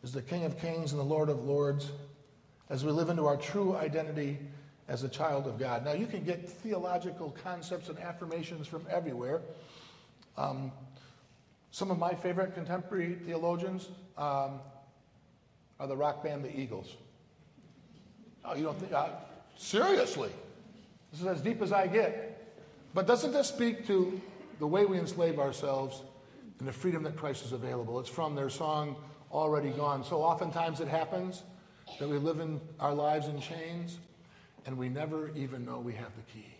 is 0.03 0.11
the 0.11 0.21
King 0.21 0.43
of 0.43 0.59
Kings 0.59 0.91
and 0.91 0.99
the 0.99 1.05
Lord 1.05 1.29
of 1.29 1.43
Lords 1.45 1.91
as 2.69 2.83
we 2.85 2.91
live 2.91 3.09
into 3.09 3.25
our 3.25 3.37
true 3.37 3.75
identity 3.75 4.37
as 4.87 5.03
a 5.03 5.09
child 5.09 5.47
of 5.47 5.57
God. 5.57 5.83
Now, 5.83 5.93
you 5.93 6.05
can 6.05 6.23
get 6.23 6.47
theological 6.47 7.35
concepts 7.43 7.89
and 7.89 7.97
affirmations 7.99 8.67
from 8.67 8.85
everywhere. 8.89 9.41
Um, 10.37 10.71
some 11.71 11.91
of 11.91 11.99
my 11.99 12.13
favorite 12.13 12.53
contemporary 12.53 13.15
theologians 13.25 13.89
um, 14.17 14.59
are 15.79 15.87
the 15.87 15.95
rock 15.95 16.23
band 16.23 16.43
The 16.43 16.59
Eagles. 16.59 16.95
Oh, 18.45 18.55
you 18.55 18.63
don't 18.63 18.79
think? 18.79 18.93
Uh, 18.93 19.09
seriously. 19.57 20.31
This 21.11 21.21
is 21.21 21.27
as 21.27 21.41
deep 21.41 21.61
as 21.61 21.71
I 21.71 21.87
get. 21.87 22.33
But 22.93 23.07
doesn't 23.07 23.31
this 23.31 23.47
speak 23.47 23.85
to 23.87 24.19
the 24.59 24.67
way 24.67 24.85
we 24.85 24.97
enslave 24.97 25.39
ourselves 25.39 26.01
and 26.59 26.67
the 26.67 26.73
freedom 26.73 27.03
that 27.03 27.15
Christ 27.15 27.45
is 27.45 27.51
available? 27.51 27.99
It's 27.99 28.09
from 28.09 28.35
their 28.35 28.49
song, 28.49 28.95
Already 29.31 29.69
Gone. 29.69 30.03
So 30.03 30.17
oftentimes 30.17 30.79
it 30.79 30.87
happens 30.87 31.43
that 31.99 32.07
we 32.07 32.17
live 32.17 32.39
in 32.39 32.59
our 32.79 32.93
lives 32.93 33.27
in 33.27 33.39
chains 33.39 33.99
and 34.65 34.77
we 34.77 34.89
never 34.89 35.31
even 35.35 35.65
know 35.65 35.79
we 35.79 35.93
have 35.93 36.11
the 36.15 36.33
key. 36.33 36.53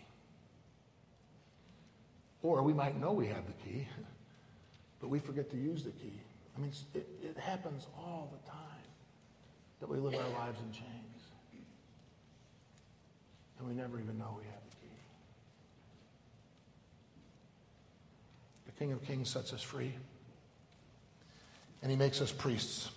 Or 2.42 2.62
we 2.62 2.72
might 2.72 2.98
know 2.98 3.12
we 3.12 3.26
have 3.26 3.44
the 3.46 3.52
key, 3.64 3.88
but 5.00 5.08
we 5.08 5.18
forget 5.18 5.50
to 5.50 5.56
use 5.56 5.84
the 5.84 5.90
key. 5.90 6.20
I 6.56 6.60
mean, 6.60 6.72
it, 6.94 7.08
it 7.22 7.36
happens 7.38 7.86
all 7.96 8.32
the 8.32 8.50
time 8.50 8.58
that 9.80 9.88
we 9.88 9.98
live 9.98 10.14
our 10.14 10.40
lives 10.40 10.58
in 10.60 10.72
chains. 10.72 11.08
And 13.58 13.66
we 13.66 13.74
never 13.74 13.98
even 13.98 14.18
know 14.18 14.36
we 14.38 14.44
have 14.44 14.60
the 14.70 14.76
key. 14.76 14.92
The 18.66 18.72
King 18.72 18.92
of 18.92 19.04
Kings 19.04 19.28
sets 19.28 19.52
us 19.52 19.62
free, 19.62 19.92
and 21.82 21.90
he 21.90 21.96
makes 21.96 22.20
us 22.20 22.30
priests. 22.30 22.90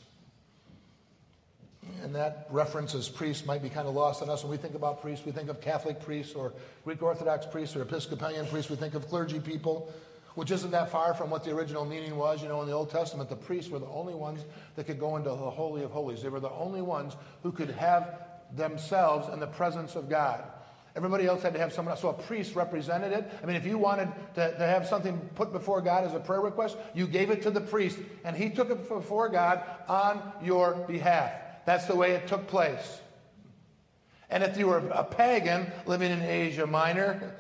And 2.04 2.14
that 2.14 2.48
reference 2.52 2.94
as 2.94 3.10
priest 3.10 3.48
might 3.48 3.64
be 3.64 3.70
kind 3.70 3.88
of 3.88 3.96
lost 3.96 4.22
on 4.22 4.30
us. 4.30 4.44
When 4.44 4.52
we 4.52 4.58
think 4.58 4.76
about 4.76 5.02
priests, 5.02 5.26
we 5.26 5.32
think 5.32 5.50
of 5.50 5.62
Catholic 5.62 6.00
priests 6.00 6.36
or 6.36 6.54
Greek 6.86 7.02
Orthodox 7.02 7.48
priests 7.48 7.76
or 7.76 7.82
Episcopalian 7.82 8.46
priests. 8.46 8.70
We 8.70 8.78
think 8.78 8.94
of 8.94 9.08
clergy 9.08 9.40
people, 9.40 9.92
which 10.36 10.52
isn't 10.52 10.72
that 10.72 10.90
far 10.90 11.14
from 11.14 11.30
what 11.30 11.44
the 11.44 11.52
original 11.52 11.86
meaning 11.86 12.16
was. 12.16 12.42
You 12.42 12.50
know, 12.50 12.62
in 12.62 12.68
the 12.68 12.74
Old 12.74 12.90
Testament, 12.90 13.30
the 13.30 13.36
priests 13.36 13.70
were 13.70 13.80
the 13.80 13.88
only 13.88 14.14
ones 14.14 14.46
that 14.76 14.86
could 14.86 15.00
go 15.00 15.18
into 15.18 15.30
the 15.30 15.36
Holy 15.36 15.84
of 15.84 15.92
Holies. 15.92 16.24
They 16.24 16.30
were 16.30 16.40
the 16.40 16.52
only 16.52 16.82
ones 16.82 17.16
who 17.44 17.52
could 17.52 17.72
have 17.72 18.22
themselves 18.56 19.32
in 19.34 19.40
the 19.40 19.48
presence 19.48 19.96
of 19.96 20.10
God. 20.10 20.44
Everybody 20.96 21.26
else 21.26 21.42
had 21.42 21.54
to 21.54 21.60
have 21.60 21.72
someone 21.72 21.92
else. 21.92 22.02
So 22.02 22.10
a 22.10 22.14
priest 22.14 22.56
represented 22.56 23.14
it. 23.14 23.32
I 23.42 23.46
mean, 23.46 23.56
if 23.56 23.66
you 23.66 23.78
wanted 23.78 24.10
to, 24.36 24.58
to, 24.58 24.66
have 24.66 24.88
something 24.88 25.18
put 25.36 25.54
before 25.54 25.82
God 25.82 26.04
as 26.04 26.14
a 26.14 26.20
prayer 26.20 26.42
request, 26.42 26.76
you 26.94 27.08
gave 27.08 27.30
it 27.30 27.42
to 27.44 27.52
the 27.52 27.62
priest, 27.62 27.98
and 28.26 28.36
he 28.36 28.50
took 28.50 28.70
it 28.70 28.90
before 28.90 29.30
God 29.30 29.64
on 29.88 30.22
your 30.44 30.74
behalf. 30.88 31.32
That's 31.66 31.86
the 31.86 31.96
way 31.96 32.12
it 32.12 32.28
took 32.28 32.48
place. 32.48 33.00
And 34.30 34.44
if 34.44 34.58
you 34.58 34.68
were 34.68 34.80
a 34.80 35.04
pagan 35.04 35.72
living 35.86 36.12
in 36.12 36.22
Asia 36.22 36.68
Minor, 36.68 37.36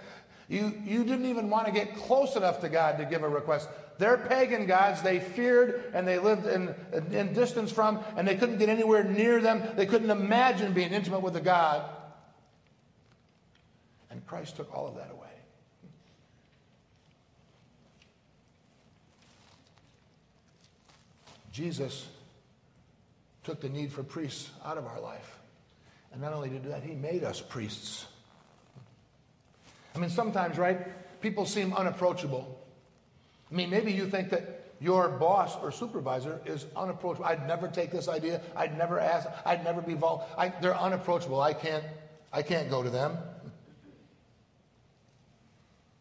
you, 0.51 0.73
you 0.85 1.05
didn't 1.05 1.27
even 1.27 1.49
want 1.49 1.67
to 1.67 1.71
get 1.71 1.95
close 1.95 2.35
enough 2.35 2.59
to 2.59 2.67
God 2.67 2.97
to 2.97 3.05
give 3.05 3.23
a 3.23 3.29
request. 3.29 3.69
Their 3.99 4.17
pagan 4.17 4.65
gods, 4.65 5.01
they 5.01 5.21
feared 5.21 5.91
and 5.93 6.05
they 6.05 6.19
lived 6.19 6.45
in, 6.45 6.75
in 7.13 7.31
distance 7.31 7.71
from, 7.71 8.03
and 8.17 8.27
they 8.27 8.35
couldn't 8.35 8.57
get 8.57 8.67
anywhere 8.67 9.01
near 9.01 9.39
them. 9.39 9.63
They 9.77 9.85
couldn't 9.85 10.09
imagine 10.09 10.73
being 10.73 10.91
intimate 10.91 11.21
with 11.21 11.37
a 11.37 11.41
God. 11.41 11.89
And 14.09 14.27
Christ 14.27 14.57
took 14.57 14.75
all 14.75 14.89
of 14.89 14.95
that 14.95 15.09
away. 15.09 15.29
Jesus 21.53 22.09
took 23.45 23.61
the 23.61 23.69
need 23.69 23.93
for 23.93 24.03
priests 24.03 24.49
out 24.65 24.77
of 24.77 24.85
our 24.85 24.99
life. 24.99 25.39
And 26.11 26.21
not 26.21 26.33
only 26.33 26.49
did 26.49 26.65
that, 26.65 26.83
he 26.83 26.93
made 26.93 27.23
us 27.23 27.39
priests. 27.39 28.05
I 29.95 29.99
mean, 29.99 30.09
sometimes, 30.09 30.57
right, 30.57 30.87
people 31.21 31.45
seem 31.45 31.73
unapproachable. 31.73 32.59
I 33.51 33.55
mean, 33.55 33.69
maybe 33.69 33.91
you 33.91 34.07
think 34.07 34.29
that 34.29 34.61
your 34.79 35.09
boss 35.09 35.55
or 35.61 35.71
supervisor 35.71 36.41
is 36.45 36.65
unapproachable. 36.75 37.25
I'd 37.25 37.45
never 37.47 37.67
take 37.67 37.91
this 37.91 38.07
idea. 38.07 38.41
I'd 38.55 38.77
never 38.77 38.99
ask. 38.99 39.27
I'd 39.45 39.63
never 39.63 39.81
be 39.81 39.91
involved. 39.91 40.25
I, 40.37 40.49
they're 40.49 40.77
unapproachable. 40.77 41.39
I 41.39 41.53
can't, 41.53 41.83
I 42.33 42.41
can't 42.41 42.69
go 42.69 42.81
to 42.81 42.89
them. 42.89 43.17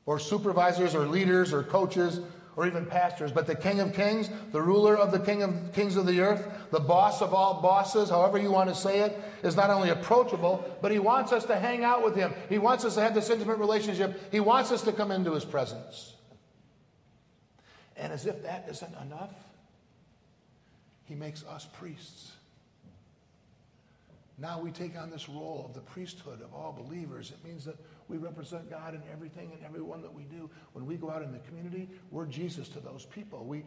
Or 0.07 0.18
supervisors 0.18 0.94
or 0.94 1.07
leaders 1.07 1.53
or 1.53 1.62
coaches 1.62 2.20
or 2.60 2.66
even 2.66 2.84
pastors, 2.84 3.32
but 3.32 3.46
the 3.46 3.54
King 3.54 3.80
of 3.80 3.94
Kings, 3.94 4.28
the 4.52 4.60
ruler 4.60 4.94
of 4.94 5.12
the 5.12 5.18
King 5.18 5.42
of 5.42 5.72
Kings 5.72 5.96
of 5.96 6.04
the 6.04 6.20
earth, 6.20 6.46
the 6.70 6.78
boss 6.78 7.22
of 7.22 7.32
all 7.32 7.62
bosses, 7.62 8.10
however 8.10 8.36
you 8.36 8.52
want 8.52 8.68
to 8.68 8.74
say 8.74 9.00
it, 9.00 9.18
is 9.42 9.56
not 9.56 9.70
only 9.70 9.88
approachable, 9.88 10.62
but 10.82 10.92
he 10.92 10.98
wants 10.98 11.32
us 11.32 11.46
to 11.46 11.56
hang 11.56 11.84
out 11.84 12.04
with 12.04 12.14
him. 12.14 12.34
He 12.50 12.58
wants 12.58 12.84
us 12.84 12.96
to 12.96 13.00
have 13.00 13.14
this 13.14 13.30
intimate 13.30 13.56
relationship. 13.56 14.30
He 14.30 14.40
wants 14.40 14.72
us 14.72 14.82
to 14.82 14.92
come 14.92 15.10
into 15.10 15.32
his 15.32 15.42
presence. 15.42 16.16
And 17.96 18.12
as 18.12 18.26
if 18.26 18.42
that 18.42 18.66
isn't 18.68 18.94
enough, 19.06 19.32
he 21.04 21.14
makes 21.14 21.42
us 21.44 21.66
priests. 21.72 22.32
Now 24.36 24.60
we 24.60 24.70
take 24.70 24.98
on 24.98 25.08
this 25.08 25.30
role 25.30 25.64
of 25.66 25.72
the 25.72 25.80
priesthood 25.80 26.42
of 26.42 26.52
all 26.52 26.72
believers. 26.72 27.30
It 27.30 27.42
means 27.42 27.64
that 27.64 27.76
we 28.10 28.16
represent 28.16 28.68
God 28.68 28.94
in 28.94 29.02
everything 29.12 29.52
and 29.54 29.64
everyone 29.64 30.02
that 30.02 30.12
we 30.12 30.24
do. 30.24 30.50
When 30.72 30.84
we 30.84 30.96
go 30.96 31.10
out 31.10 31.22
in 31.22 31.30
the 31.32 31.38
community, 31.38 31.88
we're 32.10 32.26
Jesus 32.26 32.68
to 32.70 32.80
those 32.80 33.06
people. 33.06 33.44
We 33.44 33.62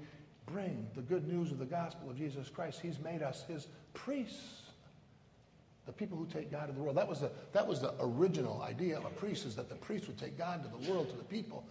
bring 0.45 0.85
the 0.95 1.01
good 1.01 1.25
news 1.27 1.51
of 1.51 1.59
the 1.59 1.65
gospel 1.65 2.09
of 2.09 2.17
Jesus 2.17 2.49
Christ. 2.49 2.81
He's 2.81 2.99
made 2.99 3.21
us 3.21 3.45
his 3.47 3.67
priests. 3.93 4.63
The 5.85 5.93
people 5.93 6.17
who 6.17 6.25
take 6.25 6.51
God 6.51 6.67
to 6.67 6.73
the 6.73 6.81
world. 6.81 6.97
That 6.97 7.07
was 7.07 7.21
the, 7.21 7.31
that 7.53 7.65
was 7.65 7.79
the 7.79 7.93
original 7.99 8.61
idea 8.61 8.97
of 8.97 9.05
a 9.05 9.09
priest, 9.09 9.45
is 9.45 9.55
that 9.55 9.69
the 9.69 9.75
priest 9.75 10.07
would 10.07 10.17
take 10.17 10.37
God 10.37 10.61
to 10.63 10.69
the 10.69 10.91
world, 10.91 11.09
to 11.09 11.15
the 11.15 11.23
people. 11.23 11.65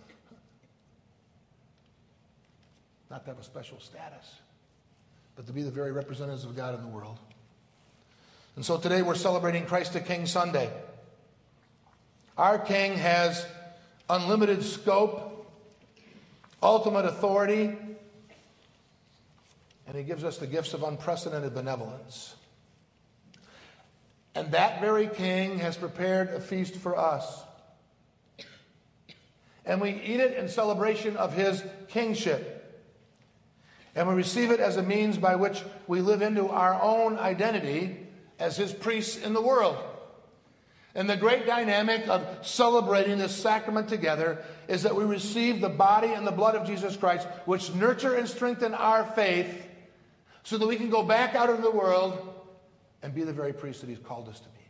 Not 3.11 3.25
to 3.25 3.31
have 3.31 3.39
a 3.39 3.45
special 3.45 3.81
status, 3.81 4.35
but 5.37 5.47
to 5.47 5.53
be 5.53 5.63
the 5.63 5.71
very 5.71 5.93
representatives 5.93 6.45
of 6.45 6.57
God 6.57 6.75
in 6.75 6.81
the 6.81 6.89
world. 6.89 7.19
And 8.57 8.65
so 8.65 8.79
today 8.79 9.03
we're 9.03 9.15
celebrating 9.15 9.67
Christ 9.67 9.93
the 9.93 10.01
King 10.01 10.27
Sunday. 10.27 10.71
Our 12.39 12.59
King 12.59 12.97
has 12.97 13.47
unlimited 14.09 14.63
scope, 14.63 15.51
ultimate 16.63 17.05
authority, 17.05 17.77
and 19.87 19.97
he 19.97 20.03
gives 20.03 20.25
us 20.25 20.39
the 20.39 20.47
gifts 20.47 20.73
of 20.73 20.83
unprecedented 20.83 21.55
benevolence. 21.55 22.35
And 24.35 24.53
that 24.53 24.81
very 24.81 25.09
King 25.09 25.59
has 25.59 25.77
prepared 25.77 26.29
a 26.29 26.41
feast 26.41 26.77
for 26.77 26.97
us. 26.97 27.43
And 29.67 29.81
we 29.81 29.91
eat 29.91 30.21
it 30.21 30.37
in 30.39 30.49
celebration 30.49 31.17
of 31.19 31.35
his 31.35 31.63
kingship. 31.89 32.59
And 33.95 34.09
we 34.09 34.15
receive 34.15 34.51
it 34.51 34.59
as 34.59 34.79
a 34.79 34.83
means 34.83 35.19
by 35.19 35.37
which 35.37 35.63
we 35.87 36.01
live 36.01 36.23
into 36.23 36.49
our 36.49 36.81
own 36.81 37.19
identity 37.19 37.99
as 38.39 38.57
his 38.57 38.73
priests 38.73 39.19
in 39.19 39.35
the 39.35 39.43
world. 39.43 39.77
And 40.95 41.09
the 41.09 41.17
great 41.17 41.47
dynamic 41.47 42.07
of 42.09 42.47
celebrating 42.47 43.19
this 43.19 43.35
sacrament 43.35 43.89
together 43.89 44.45
is 44.69 44.83
that 44.83 44.95
we 44.95 45.05
receive 45.05 45.61
the 45.61 45.71
body 45.71 46.09
and 46.09 46.27
the 46.27 46.33
blood 46.33 46.55
of 46.55 46.67
Jesus 46.67 46.97
Christ, 46.97 47.27
which 47.47 47.73
nurture 47.75 48.15
and 48.15 48.29
strengthen 48.29 48.75
our 48.75 49.05
faith 49.05 49.67
so 50.43 50.59
that 50.59 50.67
we 50.67 50.77
can 50.77 50.91
go 50.91 51.03
back 51.03 51.35
out 51.35 51.49
into 51.49 51.63
the 51.63 51.71
world 51.71 52.35
and 53.03 53.15
be 53.15 53.25
the 53.25 53.33
very 53.33 53.55
priest 53.55 53.81
that 53.81 53.89
He's 53.89 53.99
called 53.99 54.29
us 54.29 54.39
to 54.41 54.49
be. 54.49 54.65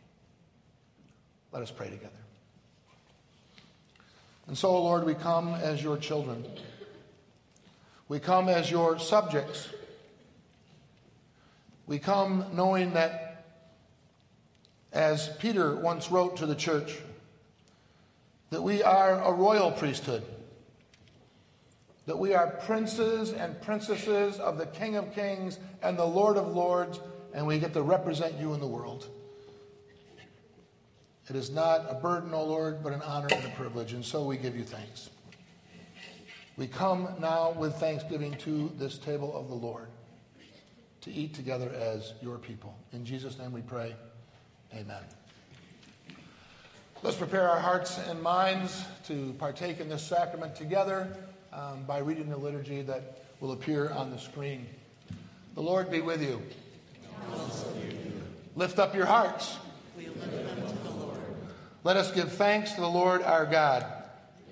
Let 1.51 1.61
us 1.61 1.71
pray 1.71 1.89
together. 1.89 2.09
And 4.47 4.57
so, 4.57 4.71
Lord, 4.81 5.05
we 5.05 5.13
come 5.13 5.53
as 5.55 5.83
your 5.83 5.97
children. 5.97 6.45
We 8.07 8.19
come 8.19 8.49
as 8.49 8.71
your 8.71 8.97
subjects. 8.99 9.69
We 11.85 11.99
come 11.99 12.45
knowing 12.53 12.93
that 12.93 13.22
as 14.93 15.29
Peter 15.39 15.75
once 15.75 16.11
wrote 16.11 16.37
to 16.37 16.45
the 16.45 16.55
church, 16.55 16.97
that 18.51 18.61
we 18.61 18.83
are 18.83 19.19
a 19.21 19.31
royal 19.33 19.71
priesthood, 19.71 20.23
that 22.05 22.17
we 22.17 22.33
are 22.33 22.47
princes 22.47 23.33
and 23.33 23.59
princesses 23.61 24.39
of 24.39 24.57
the 24.57 24.67
King 24.67 24.95
of 24.95 25.13
Kings 25.13 25.57
and 25.81 25.97
the 25.97 26.05
Lord 26.05 26.37
of 26.37 26.55
Lords, 26.55 26.99
and 27.33 27.47
we 27.47 27.57
get 27.57 27.73
to 27.73 27.81
represent 27.81 28.35
you 28.39 28.53
in 28.53 28.59
the 28.59 28.67
world. 28.67 29.07
It 31.29 31.35
is 31.35 31.49
not 31.49 31.85
a 31.89 31.95
burden, 31.95 32.33
O 32.33 32.43
Lord, 32.43 32.83
but 32.83 32.93
an 32.93 33.01
honor 33.01 33.29
and 33.31 33.45
a 33.45 33.55
privilege, 33.55 33.93
and 33.93 34.05
so 34.05 34.23
we 34.25 34.37
give 34.37 34.55
you 34.55 34.63
thanks. 34.63 35.09
We 36.57 36.67
come 36.67 37.07
now 37.19 37.51
with 37.51 37.75
thanksgiving 37.75 38.35
to 38.39 38.71
this 38.77 38.99
table 38.99 39.35
of 39.35 39.47
the 39.47 39.55
Lord 39.55 39.87
to 41.01 41.11
eat 41.11 41.33
together 41.33 41.69
as 41.69 42.13
your 42.21 42.37
people. 42.37 42.77
In 42.91 43.05
Jesus' 43.05 43.39
name 43.39 43.51
we 43.51 43.61
pray. 43.61 43.95
Amen. 44.75 45.03
Let's 47.03 47.15
prepare 47.15 47.47
our 47.47 47.59
hearts 47.59 47.99
and 48.09 48.19
minds 48.19 48.83
to 49.05 49.35
partake 49.37 49.79
in 49.79 49.87
this 49.87 50.01
sacrament 50.01 50.55
together 50.55 51.15
um, 51.51 51.83
by 51.83 51.99
reading 51.99 52.27
the 52.27 52.37
liturgy 52.37 52.81
that 52.81 53.23
will 53.39 53.51
appear 53.51 53.91
on 53.91 54.09
the 54.09 54.17
screen. 54.17 54.65
The 55.53 55.61
Lord 55.61 55.91
be 55.91 56.01
with 56.01 56.23
you. 56.23 56.41
Lift 58.55 58.79
up 58.79 58.95
your 58.95 59.05
hearts. 59.05 59.57
We 59.95 60.07
lift 60.07 60.31
them 60.31 60.67
to 60.67 60.83
the 60.83 60.89
Lord. 60.89 61.19
Let 61.83 61.95
us 61.95 62.11
give 62.11 62.31
thanks 62.31 62.71
to 62.71 62.81
the 62.81 62.89
Lord 62.89 63.21
our 63.21 63.45
God. 63.45 63.85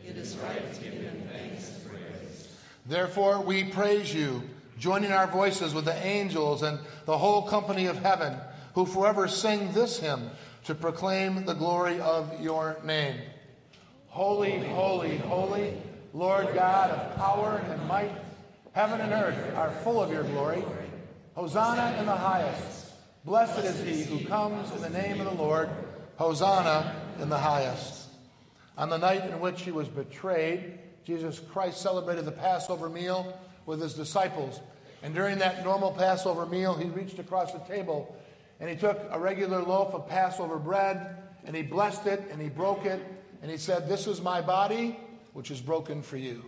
It 0.05 0.17
is 0.17 0.37
right 0.37 0.71
to 0.71 0.81
give 0.81 0.93
him 0.93 1.29
thanks 1.33 1.69
and 1.69 1.89
praise. 1.89 2.47
Therefore, 2.85 3.41
we 3.41 3.63
praise 3.63 4.13
you, 4.13 4.43
joining 4.77 5.11
our 5.11 5.25
voices 5.25 5.73
with 5.73 5.85
the 5.85 6.05
angels 6.05 6.61
and 6.61 6.77
the 7.05 7.17
whole 7.17 7.41
company 7.41 7.87
of 7.87 7.97
heaven 7.97 8.37
who 8.73 8.85
forever 8.85 9.27
sing 9.27 9.71
this 9.73 9.99
hymn 9.99 10.29
to 10.65 10.75
proclaim 10.75 11.45
the 11.45 11.53
glory 11.53 11.99
of 11.99 12.41
your 12.41 12.77
name. 12.85 13.15
Holy, 14.07 14.59
holy, 14.59 15.17
holy, 15.17 15.73
Lord 16.13 16.53
God 16.53 16.91
of 16.91 17.15
power 17.15 17.63
and 17.69 17.87
might, 17.87 18.11
heaven 18.73 18.99
and 19.01 19.13
earth 19.13 19.55
are 19.55 19.71
full 19.83 20.01
of 20.01 20.11
your 20.11 20.23
glory. 20.23 20.63
Hosanna 21.35 21.97
in 21.99 22.05
the 22.05 22.15
highest. 22.15 22.91
Blessed 23.23 23.63
is 23.63 23.83
he 23.85 24.03
who 24.03 24.25
comes 24.25 24.71
in 24.71 24.81
the 24.81 24.89
name 24.89 25.21
of 25.21 25.25
the 25.25 25.41
Lord. 25.41 25.69
Hosanna 26.17 26.95
in 27.21 27.29
the 27.29 27.37
highest. 27.37 28.09
On 28.77 28.89
the 28.89 28.97
night 28.97 29.25
in 29.25 29.39
which 29.39 29.61
he 29.61 29.71
was 29.71 29.87
betrayed, 29.87 30.79
Jesus 31.05 31.39
Christ 31.39 31.81
celebrated 31.81 32.25
the 32.25 32.31
Passover 32.31 32.89
meal 32.89 33.39
with 33.65 33.81
his 33.81 33.93
disciples. 33.93 34.59
And 35.03 35.15
during 35.15 35.39
that 35.39 35.63
normal 35.63 35.91
Passover 35.91 36.45
meal, 36.45 36.75
he 36.75 36.89
reached 36.89 37.19
across 37.19 37.53
the 37.53 37.59
table 37.59 38.15
and 38.61 38.69
he 38.69 38.75
took 38.75 39.01
a 39.09 39.19
regular 39.19 39.63
loaf 39.63 39.95
of 39.95 40.07
Passover 40.07 40.59
bread 40.59 41.17
and 41.45 41.55
he 41.55 41.63
blessed 41.63 42.05
it 42.05 42.21
and 42.31 42.39
he 42.39 42.47
broke 42.47 42.85
it 42.85 43.03
and 43.41 43.49
he 43.49 43.57
said, 43.57 43.89
This 43.89 44.05
is 44.05 44.21
my 44.21 44.39
body, 44.39 44.97
which 45.33 45.49
is 45.49 45.59
broken 45.59 46.03
for 46.03 46.15
you. 46.15 46.45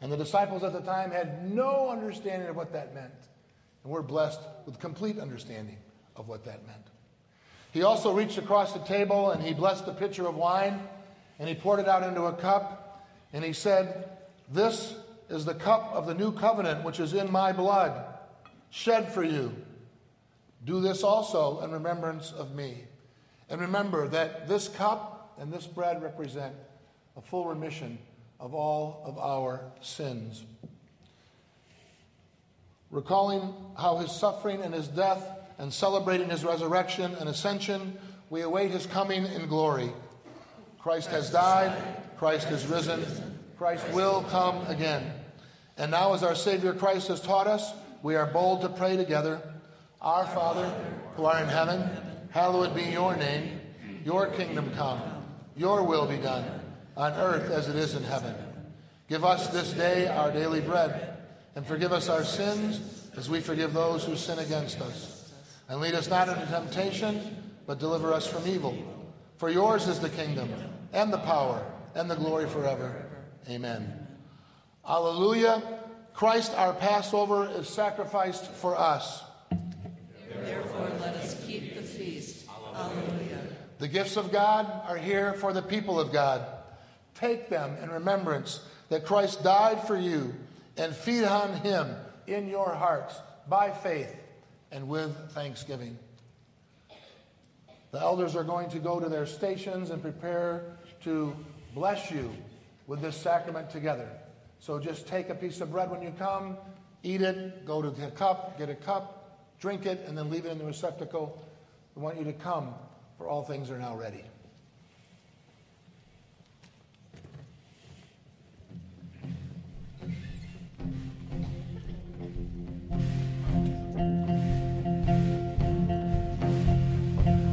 And 0.00 0.10
the 0.10 0.16
disciples 0.16 0.62
at 0.62 0.72
the 0.72 0.80
time 0.80 1.10
had 1.10 1.52
no 1.52 1.90
understanding 1.90 2.48
of 2.48 2.54
what 2.54 2.72
that 2.72 2.94
meant. 2.94 3.12
And 3.82 3.92
we're 3.92 4.02
blessed 4.02 4.40
with 4.66 4.78
complete 4.78 5.18
understanding 5.18 5.78
of 6.14 6.28
what 6.28 6.44
that 6.44 6.64
meant. 6.66 6.86
He 7.72 7.82
also 7.82 8.12
reached 8.14 8.38
across 8.38 8.72
the 8.72 8.78
table 8.80 9.32
and 9.32 9.42
he 9.42 9.52
blessed 9.52 9.86
the 9.86 9.92
pitcher 9.92 10.28
of 10.28 10.36
wine 10.36 10.80
and 11.40 11.48
he 11.48 11.56
poured 11.56 11.80
it 11.80 11.88
out 11.88 12.04
into 12.04 12.22
a 12.22 12.32
cup 12.32 13.04
and 13.32 13.44
he 13.44 13.52
said, 13.52 14.08
This 14.48 14.94
is 15.28 15.44
the 15.44 15.54
cup 15.54 15.90
of 15.92 16.06
the 16.06 16.14
new 16.14 16.30
covenant 16.30 16.84
which 16.84 17.00
is 17.00 17.14
in 17.14 17.32
my 17.32 17.52
blood, 17.52 18.04
shed 18.70 19.12
for 19.12 19.24
you. 19.24 19.52
Do 20.64 20.80
this 20.80 21.02
also 21.02 21.60
in 21.60 21.70
remembrance 21.70 22.32
of 22.32 22.54
me. 22.54 22.84
And 23.48 23.60
remember 23.60 24.08
that 24.08 24.46
this 24.46 24.68
cup 24.68 25.34
and 25.38 25.52
this 25.52 25.66
bread 25.66 26.02
represent 26.02 26.54
a 27.16 27.20
full 27.20 27.46
remission 27.46 27.98
of 28.38 28.54
all 28.54 29.02
of 29.04 29.18
our 29.18 29.60
sins. 29.80 30.44
Recalling 32.90 33.54
how 33.78 33.98
his 33.98 34.10
suffering 34.10 34.62
and 34.62 34.74
his 34.74 34.88
death 34.88 35.24
and 35.58 35.72
celebrating 35.72 36.28
his 36.28 36.44
resurrection 36.44 37.14
and 37.20 37.28
ascension, 37.28 37.98
we 38.30 38.42
await 38.42 38.70
his 38.70 38.86
coming 38.86 39.26
in 39.26 39.46
glory. 39.46 39.92
Christ 40.78 41.10
has 41.10 41.30
died, 41.30 41.76
Christ 42.16 42.48
has 42.48 42.66
risen, 42.66 43.04
Christ 43.58 43.86
will 43.92 44.22
come 44.30 44.66
again. 44.66 45.12
And 45.76 45.90
now, 45.90 46.14
as 46.14 46.22
our 46.22 46.34
Savior 46.34 46.72
Christ 46.72 47.08
has 47.08 47.20
taught 47.20 47.46
us, 47.46 47.72
we 48.02 48.16
are 48.16 48.26
bold 48.26 48.62
to 48.62 48.68
pray 48.68 48.96
together. 48.96 49.40
Our 50.00 50.26
Father, 50.26 50.72
who 51.14 51.24
art 51.26 51.42
in 51.42 51.48
heaven, 51.48 51.88
hallowed 52.30 52.74
be 52.74 52.84
your 52.84 53.16
name. 53.16 53.60
Your 54.04 54.28
kingdom 54.28 54.72
come. 54.74 55.00
Your 55.56 55.82
will 55.82 56.06
be 56.06 56.16
done, 56.16 56.44
on 56.96 57.12
earth 57.12 57.50
as 57.50 57.68
it 57.68 57.76
is 57.76 57.94
in 57.94 58.02
heaven. 58.02 58.34
Give 59.08 59.24
us 59.24 59.48
this 59.48 59.72
day 59.72 60.06
our 60.06 60.30
daily 60.30 60.60
bread, 60.60 61.18
and 61.54 61.66
forgive 61.66 61.92
us 61.92 62.08
our 62.08 62.24
sins 62.24 63.10
as 63.16 63.28
we 63.28 63.40
forgive 63.40 63.74
those 63.74 64.04
who 64.04 64.16
sin 64.16 64.38
against 64.38 64.80
us. 64.80 65.34
And 65.68 65.80
lead 65.80 65.94
us 65.94 66.08
not 66.08 66.28
into 66.28 66.46
temptation, 66.46 67.36
but 67.66 67.78
deliver 67.78 68.12
us 68.12 68.26
from 68.26 68.48
evil. 68.48 68.76
For 69.36 69.50
yours 69.50 69.86
is 69.86 70.00
the 70.00 70.08
kingdom, 70.08 70.50
and 70.94 71.12
the 71.12 71.18
power, 71.18 71.62
and 71.94 72.10
the 72.10 72.14
glory 72.14 72.48
forever. 72.48 73.04
Amen. 73.48 74.06
Alleluia. 74.88 75.62
Christ, 76.14 76.54
our 76.54 76.72
Passover, 76.72 77.50
is 77.50 77.68
sacrificed 77.68 78.50
for 78.52 78.76
us. 78.76 79.22
Therefore, 80.44 80.90
let 81.00 81.14
us 81.16 81.44
keep 81.46 81.74
the 81.74 81.82
feast. 81.82 82.46
Alleluia. 82.48 83.38
The 83.78 83.88
gifts 83.88 84.16
of 84.16 84.30
God 84.30 84.70
are 84.86 84.96
here 84.96 85.34
for 85.34 85.52
the 85.52 85.62
people 85.62 85.98
of 85.98 86.12
God. 86.12 86.46
Take 87.14 87.48
them 87.48 87.76
in 87.82 87.90
remembrance 87.90 88.60
that 88.88 89.06
Christ 89.06 89.42
died 89.42 89.86
for 89.86 89.96
you 89.96 90.34
and 90.76 90.94
feed 90.94 91.24
on 91.24 91.54
him 91.56 91.94
in 92.26 92.48
your 92.48 92.74
hearts 92.74 93.16
by 93.48 93.70
faith 93.70 94.14
and 94.70 94.88
with 94.88 95.14
thanksgiving. 95.32 95.98
The 97.90 98.00
elders 98.00 98.36
are 98.36 98.44
going 98.44 98.70
to 98.70 98.78
go 98.78 99.00
to 99.00 99.08
their 99.08 99.26
stations 99.26 99.90
and 99.90 100.00
prepare 100.00 100.76
to 101.02 101.34
bless 101.74 102.10
you 102.10 102.30
with 102.86 103.00
this 103.00 103.16
sacrament 103.16 103.70
together. 103.70 104.08
So 104.60 104.78
just 104.78 105.06
take 105.06 105.28
a 105.28 105.34
piece 105.34 105.60
of 105.60 105.72
bread 105.72 105.90
when 105.90 106.02
you 106.02 106.12
come, 106.18 106.56
eat 107.02 107.22
it, 107.22 107.64
go 107.66 107.82
to 107.82 107.90
the 107.90 108.10
cup, 108.10 108.58
get 108.58 108.68
a 108.68 108.74
cup, 108.74 109.19
drink 109.60 109.84
it, 109.86 110.04
and 110.08 110.16
then 110.16 110.30
leave 110.30 110.46
it 110.46 110.52
in 110.52 110.58
the 110.58 110.64
receptacle. 110.64 111.44
We 111.94 112.02
want 112.02 112.18
you 112.18 112.24
to 112.24 112.32
come, 112.32 112.74
for 113.18 113.28
all 113.28 113.42
things 113.42 113.70
are 113.70 113.78
now 113.78 113.94
ready. 113.94 114.24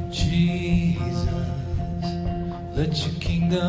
Jesus, 0.09 1.27
let 2.73 3.05
your 3.05 3.15
kingdom 3.19 3.57